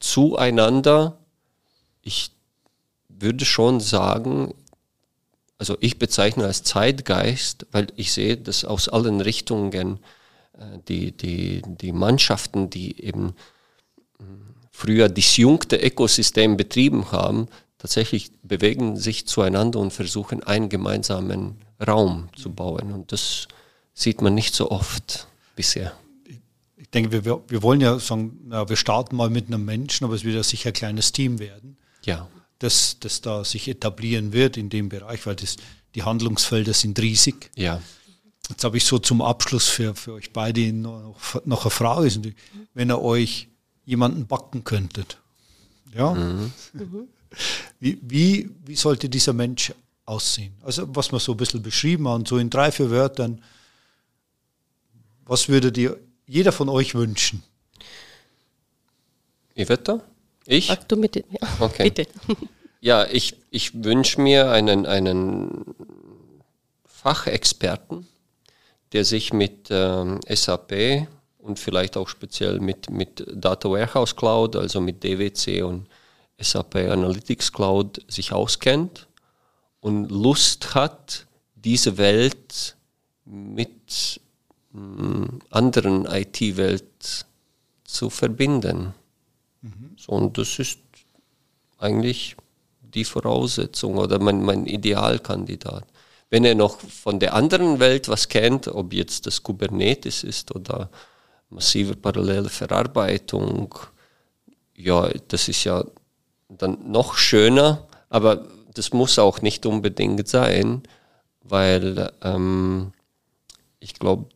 zueinander, 0.00 1.18
ich 2.02 2.30
würde 3.24 3.44
schon 3.44 3.80
sagen, 3.80 4.54
also 5.58 5.76
ich 5.80 5.98
bezeichne 5.98 6.44
als 6.44 6.62
Zeitgeist, 6.62 7.66
weil 7.72 7.88
ich 7.96 8.12
sehe, 8.12 8.36
dass 8.36 8.64
aus 8.64 8.88
allen 8.88 9.20
Richtungen 9.20 9.98
äh, 10.58 10.78
die, 10.88 11.12
die, 11.12 11.62
die 11.66 11.92
Mannschaften, 11.92 12.70
die 12.70 13.02
eben 13.02 13.34
hm, 14.18 14.54
früher 14.70 15.08
disjunkte 15.08 15.76
Ökosystem 15.76 16.56
betrieben 16.56 17.10
haben, 17.10 17.48
tatsächlich 17.78 18.30
bewegen 18.42 18.96
sich 18.96 19.26
zueinander 19.26 19.78
und 19.78 19.92
versuchen 19.92 20.42
einen 20.42 20.68
gemeinsamen 20.68 21.56
Raum 21.84 22.28
zu 22.36 22.52
bauen. 22.52 22.92
Und 22.92 23.12
das 23.12 23.48
sieht 23.94 24.22
man 24.22 24.34
nicht 24.34 24.54
so 24.54 24.70
oft 24.70 25.28
bisher. 25.56 25.92
Ich 26.76 26.90
denke, 26.90 27.24
wir, 27.24 27.42
wir 27.46 27.62
wollen 27.62 27.80
ja 27.80 27.98
sagen, 27.98 28.38
na, 28.46 28.68
wir 28.68 28.76
starten 28.76 29.16
mal 29.16 29.30
mit 29.30 29.46
einem 29.46 29.64
Menschen, 29.64 30.04
aber 30.04 30.14
es 30.14 30.24
wird 30.24 30.34
ja 30.36 30.42
sicher 30.42 30.70
ein 30.70 30.74
kleines 30.74 31.12
Team 31.12 31.38
werden. 31.38 31.76
Ja. 32.04 32.28
Das, 32.58 32.98
das 33.00 33.20
da 33.20 33.44
sich 33.44 33.68
etablieren 33.68 34.32
wird 34.32 34.56
in 34.56 34.70
dem 34.70 34.88
Bereich, 34.88 35.26
weil 35.26 35.36
das, 35.36 35.56
die 35.94 36.02
Handlungsfelder 36.02 36.72
sind 36.72 36.98
riesig. 37.00 37.50
Ja. 37.56 37.82
Jetzt 38.48 38.64
habe 38.64 38.76
ich 38.76 38.84
so 38.84 38.98
zum 38.98 39.22
Abschluss 39.22 39.68
für, 39.68 39.94
für 39.94 40.14
euch 40.14 40.32
beide 40.32 40.72
noch, 40.72 41.44
noch 41.44 41.62
eine 41.64 41.70
Frage. 41.70 42.34
Wenn 42.74 42.90
ihr 42.90 43.00
euch 43.00 43.48
jemanden 43.84 44.26
backen 44.26 44.64
könntet, 44.64 45.18
ja? 45.94 46.12
Mhm. 46.12 46.52
Wie, 47.80 47.98
wie, 48.02 48.50
wie 48.64 48.76
sollte 48.76 49.08
dieser 49.08 49.32
Mensch 49.32 49.72
aussehen? 50.06 50.54
Also 50.62 50.94
was 50.94 51.12
wir 51.12 51.20
so 51.20 51.32
ein 51.32 51.36
bisschen 51.36 51.62
beschrieben 51.62 52.08
haben, 52.08 52.26
so 52.26 52.38
in 52.38 52.50
drei, 52.50 52.70
vier 52.70 52.90
Wörtern. 52.90 53.42
Was 55.24 55.48
würde 55.48 55.72
dir 55.72 55.98
jeder 56.26 56.52
von 56.52 56.68
euch 56.68 56.94
wünschen? 56.94 57.42
Iveta? 59.54 60.02
Ich? 60.46 60.66
Sag 60.68 60.88
du 60.88 60.96
mit, 60.96 61.16
ja. 61.16 61.22
Okay. 61.60 61.84
Bitte. 61.84 62.06
Ja, 62.80 63.06
ich, 63.10 63.36
ich 63.50 63.82
wünsche 63.82 64.20
mir 64.20 64.50
einen, 64.50 64.84
einen 64.84 65.74
Fachexperten, 66.84 68.06
der 68.92 69.06
sich 69.06 69.32
mit 69.32 69.68
ähm, 69.70 70.20
SAP 70.28 71.08
und 71.38 71.58
vielleicht 71.58 71.96
auch 71.96 72.10
speziell 72.10 72.60
mit, 72.60 72.90
mit 72.90 73.24
Data 73.32 73.70
Warehouse 73.70 74.14
Cloud, 74.14 74.56
also 74.56 74.82
mit 74.82 75.02
DWC 75.02 75.62
und 75.62 75.88
SAP 76.38 76.74
Analytics 76.74 77.52
Cloud 77.52 78.02
sich 78.06 78.32
auskennt 78.32 79.08
und 79.80 80.10
Lust 80.10 80.74
hat, 80.74 81.26
diese 81.54 81.96
Welt 81.96 82.76
mit 83.24 84.20
mh, 84.72 85.38
anderen 85.50 86.04
IT-Welt 86.04 87.26
zu 87.84 88.10
verbinden. 88.10 88.92
So, 89.96 90.12
und 90.12 90.36
das 90.38 90.58
ist 90.58 90.78
eigentlich 91.78 92.36
die 92.80 93.04
Voraussetzung 93.04 93.96
oder 93.96 94.18
mein, 94.18 94.42
mein 94.42 94.66
Idealkandidat. 94.66 95.86
Wenn 96.30 96.44
er 96.44 96.54
noch 96.54 96.80
von 96.80 97.20
der 97.20 97.34
anderen 97.34 97.80
Welt 97.80 98.08
was 98.08 98.28
kennt, 98.28 98.68
ob 98.68 98.92
jetzt 98.92 99.26
das 99.26 99.42
Kubernetes 99.42 100.24
ist 100.24 100.54
oder 100.54 100.90
massive 101.50 101.96
parallele 101.96 102.48
Verarbeitung, 102.48 103.74
ja, 104.76 105.08
das 105.28 105.48
ist 105.48 105.64
ja 105.64 105.84
dann 106.48 106.90
noch 106.90 107.16
schöner, 107.16 107.86
aber 108.08 108.46
das 108.74 108.92
muss 108.92 109.18
auch 109.18 109.42
nicht 109.42 109.66
unbedingt 109.66 110.28
sein, 110.28 110.82
weil 111.42 112.10
ähm, 112.22 112.92
ich 113.78 113.94
glaube, 113.94 114.26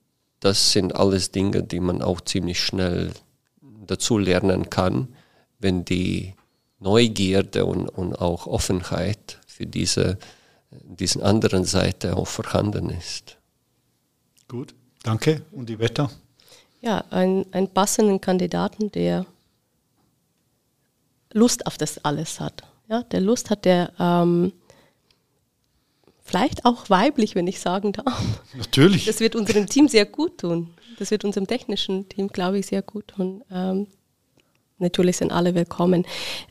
das 0.40 0.72
sind 0.72 0.94
alles 0.94 1.32
Dinge, 1.32 1.64
die 1.64 1.80
man 1.80 2.02
auch 2.02 2.20
ziemlich 2.20 2.60
schnell 2.60 3.12
dazu 3.86 4.18
lernen 4.18 4.70
kann, 4.70 5.08
wenn 5.58 5.84
die 5.84 6.34
Neugierde 6.80 7.64
und, 7.66 7.88
und 7.88 8.14
auch 8.14 8.46
Offenheit 8.46 9.38
für 9.46 9.66
diese 9.66 10.18
diesen 10.70 11.22
anderen 11.22 11.64
Seite 11.64 12.16
auch 12.16 12.26
vorhanden 12.26 12.90
ist. 12.90 13.36
Gut, 14.48 14.74
danke. 15.02 15.42
Und 15.52 15.68
die 15.68 15.78
Wetter? 15.78 16.10
Ja, 16.80 17.04
ein, 17.10 17.46
einen 17.52 17.68
passenden 17.68 18.20
Kandidaten, 18.20 18.90
der 18.92 19.26
Lust 21.32 21.66
auf 21.66 21.76
das 21.76 22.04
alles 22.04 22.40
hat. 22.40 22.62
Ja, 22.88 23.02
der 23.02 23.20
Lust 23.20 23.50
hat, 23.50 23.64
der 23.64 23.92
ähm, 23.98 24.52
vielleicht 26.22 26.64
auch 26.64 26.88
weiblich, 26.88 27.34
wenn 27.34 27.46
ich 27.46 27.60
sagen 27.60 27.92
darf. 27.92 28.22
Natürlich. 28.54 29.06
Das 29.06 29.20
wird 29.20 29.36
unserem 29.36 29.66
Team 29.66 29.88
sehr 29.88 30.06
gut 30.06 30.38
tun. 30.38 30.72
Das 30.98 31.10
wird 31.10 31.24
unserem 31.24 31.46
technischen 31.46 32.08
Team, 32.08 32.28
glaube 32.28 32.58
ich, 32.58 32.66
sehr 32.66 32.82
gut 32.82 33.08
tun. 33.08 33.44
Ähm, 33.50 33.88
natürlich 34.78 35.16
sind 35.16 35.32
alle 35.32 35.54
willkommen. 35.54 36.06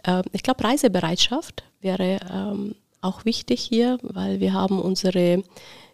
Ähm, 0.06 0.24
ich 0.32 0.44
glaube, 0.44 0.64
Reisebereitschaft 0.64 1.64
wäre 1.82 2.20
ähm, 2.32 2.76
auch 3.02 3.26
wichtig 3.26 3.62
hier, 3.62 3.98
weil 4.02 4.40
wir 4.40 4.54
haben 4.54 4.80
unsere 4.80 5.44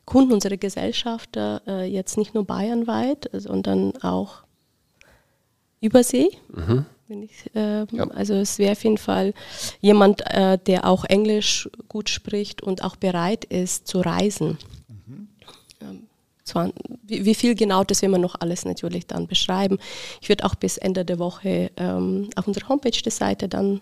Kunden, 0.05 0.33
unsere 0.33 0.57
Gesellschafter 0.57 1.61
äh, 1.67 1.85
jetzt 1.85 2.17
nicht 2.17 2.33
nur 2.33 2.45
bayernweit, 2.45 3.29
sondern 3.33 3.95
auch 4.01 4.43
Übersee. 5.79 6.29
Mhm. 6.49 6.85
Ich, 7.09 7.53
äh, 7.55 7.85
ja. 7.91 8.07
Also 8.11 8.33
es 8.35 8.57
wäre 8.57 8.71
auf 8.71 8.83
jeden 8.83 8.97
Fall 8.97 9.33
jemand, 9.81 10.21
äh, 10.25 10.57
der 10.57 10.87
auch 10.87 11.03
Englisch 11.05 11.69
gut 11.89 12.09
spricht 12.09 12.63
und 12.63 12.83
auch 12.83 12.95
bereit 12.95 13.45
ist 13.45 13.87
zu 13.87 13.99
reisen. 13.99 14.57
Wie, 17.03 17.25
wie, 17.25 17.35
viel 17.35 17.55
genau, 17.55 17.83
das 17.83 18.01
werden 18.01 18.11
wir 18.11 18.19
noch 18.19 18.35
alles 18.39 18.65
natürlich 18.65 19.07
dann 19.07 19.27
beschreiben. 19.27 19.79
Ich 20.21 20.29
würde 20.29 20.45
auch 20.45 20.55
bis 20.55 20.77
Ende 20.77 21.05
der 21.05 21.19
Woche 21.19 21.71
ähm, 21.77 22.29
auf 22.35 22.47
unserer 22.47 22.69
Homepage 22.69 22.91
die 22.91 23.09
Seite 23.09 23.47
dann 23.47 23.81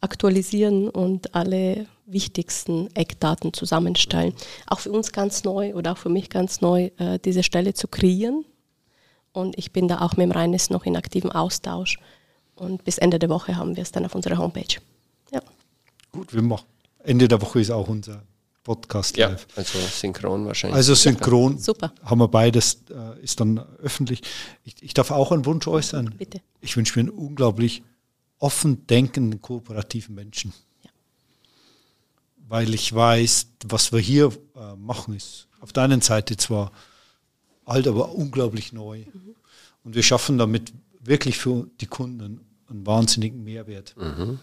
aktualisieren 0.00 0.88
und 0.88 1.34
alle 1.34 1.86
wichtigsten 2.06 2.88
Eckdaten 2.94 3.52
zusammenstellen. 3.52 4.34
Auch 4.66 4.80
für 4.80 4.92
uns 4.92 5.12
ganz 5.12 5.44
neu 5.44 5.74
oder 5.74 5.92
auch 5.92 5.98
für 5.98 6.10
mich 6.10 6.30
ganz 6.30 6.60
neu, 6.60 6.90
äh, 6.98 7.18
diese 7.24 7.42
Stelle 7.42 7.74
zu 7.74 7.88
kreieren. 7.88 8.44
Und 9.32 9.58
ich 9.58 9.72
bin 9.72 9.88
da 9.88 10.00
auch 10.00 10.16
mit 10.16 10.24
dem 10.24 10.32
Reines 10.32 10.70
noch 10.70 10.84
in 10.84 10.96
aktivem 10.96 11.30
Austausch. 11.30 11.98
Und 12.54 12.84
bis 12.84 12.98
Ende 12.98 13.18
der 13.18 13.28
Woche 13.28 13.56
haben 13.56 13.76
wir 13.76 13.82
es 13.82 13.92
dann 13.92 14.04
auf 14.04 14.14
unserer 14.14 14.38
Homepage. 14.38 14.80
Ja. 15.30 15.40
Gut, 16.12 16.32
wir 16.32 16.42
machen. 16.42 16.66
Ende 17.02 17.28
der 17.28 17.40
Woche 17.42 17.60
ist 17.60 17.70
auch 17.70 17.88
unser 17.88 18.22
Podcast 18.66 19.16
ja, 19.16 19.28
live. 19.28 19.46
Also 19.54 19.78
synchron 19.78 20.44
wahrscheinlich. 20.44 20.76
Also 20.76 20.96
synchron. 20.96 21.56
Super. 21.58 21.92
Haben 22.02 22.18
wir 22.18 22.26
beides, 22.26 22.82
äh, 22.90 23.22
ist 23.22 23.38
dann 23.38 23.58
öffentlich. 23.78 24.22
Ich, 24.64 24.82
ich 24.82 24.92
darf 24.92 25.12
auch 25.12 25.30
einen 25.30 25.46
Wunsch 25.46 25.68
äußern. 25.68 26.16
Bitte. 26.18 26.40
Ich 26.60 26.76
wünsche 26.76 26.98
mir 26.98 27.08
einen 27.08 27.16
unglaublich 27.16 27.84
offen 28.40 28.84
denkenden, 28.88 29.40
kooperativen 29.40 30.16
Menschen. 30.16 30.52
Ja. 30.82 30.90
Weil 32.48 32.74
ich 32.74 32.92
weiß, 32.92 33.46
was 33.66 33.92
wir 33.92 34.00
hier 34.00 34.32
äh, 34.56 34.74
machen, 34.74 35.14
ist 35.14 35.46
auf 35.60 35.72
der 35.72 35.84
einen 35.84 36.00
Seite 36.00 36.36
zwar 36.36 36.72
alt, 37.64 37.86
aber 37.86 38.16
unglaublich 38.16 38.72
neu. 38.72 38.98
Mhm. 38.98 39.36
Und 39.84 39.94
wir 39.94 40.02
schaffen 40.02 40.38
damit 40.38 40.72
wirklich 40.98 41.38
für 41.38 41.68
die 41.80 41.86
Kunden 41.86 42.40
einen 42.68 42.84
wahnsinnigen 42.84 43.44
Mehrwert. 43.44 43.94
Mhm. 43.96 44.40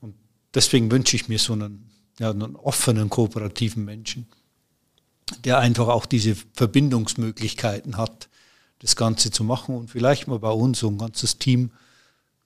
Und 0.00 0.16
deswegen 0.54 0.90
wünsche 0.90 1.14
ich 1.14 1.28
mir 1.28 1.38
so 1.38 1.52
einen, 1.52 1.88
ja, 2.20 2.30
einen 2.30 2.54
offenen, 2.54 3.08
kooperativen 3.08 3.84
Menschen, 3.84 4.26
der 5.44 5.58
einfach 5.58 5.88
auch 5.88 6.04
diese 6.04 6.36
Verbindungsmöglichkeiten 6.52 7.96
hat, 7.96 8.28
das 8.78 8.94
Ganze 8.94 9.30
zu 9.30 9.42
machen 9.42 9.74
und 9.74 9.90
vielleicht 9.90 10.28
mal 10.28 10.38
bei 10.38 10.50
uns 10.50 10.80
so 10.80 10.88
ein 10.88 10.98
ganzes 10.98 11.38
Team 11.38 11.72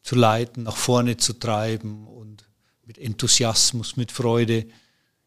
zu 0.02 0.14
leiten, 0.14 0.62
nach 0.62 0.76
vorne 0.76 1.16
zu 1.16 1.32
treiben 1.32 2.06
und 2.06 2.44
mit 2.86 2.98
Enthusiasmus, 2.98 3.96
mit 3.96 4.12
Freude 4.12 4.66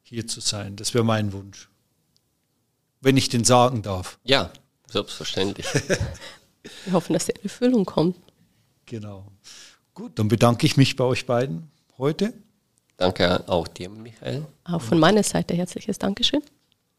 hier 0.02 0.28
zu 0.28 0.40
sein. 0.40 0.78
Das 0.78 0.94
wäre 0.94 1.04
mein 1.04 1.34
Wunsch. 1.34 1.68
Wenn 3.02 3.18
ich 3.18 3.28
den 3.28 3.44
sagen 3.44 3.82
darf. 3.82 4.18
Ja, 4.24 4.52
selbstverständlich. 4.90 5.68
Wir 6.86 6.94
hoffen, 6.94 7.14
dass 7.14 7.26
die 7.26 7.36
Erfüllung 7.44 7.84
kommt. 7.86 8.18
Genau. 8.86 9.30
Gut, 9.94 10.18
dann 10.18 10.30
bedanke 10.30 10.66
ich 10.66 10.78
mich 10.78 10.96
bei 10.96 11.04
euch 11.04 11.26
beiden 11.26 11.70
heute. 11.98 12.34
Danke 12.98 13.48
auch 13.48 13.68
dir, 13.68 13.90
Michael. 13.90 14.46
Auch 14.64 14.82
von 14.82 15.00
meiner 15.00 15.24
Seite 15.24 15.54
herzliches 15.54 16.00
Dankeschön. 16.00 16.42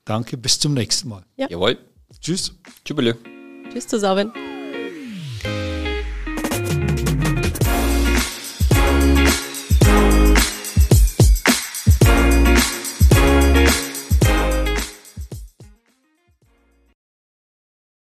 Danke, 0.05 0.37
bis 0.37 0.59
zum 0.59 0.75
nächsten 0.75 1.09
Mal. 1.09 1.25
Ja. 1.37 1.49
Jawohl. 1.51 1.77
Tschüss. 2.21 2.55
Tschüss. 2.85 3.17
Tschüss 3.71 3.87
zusammen. 3.87 4.33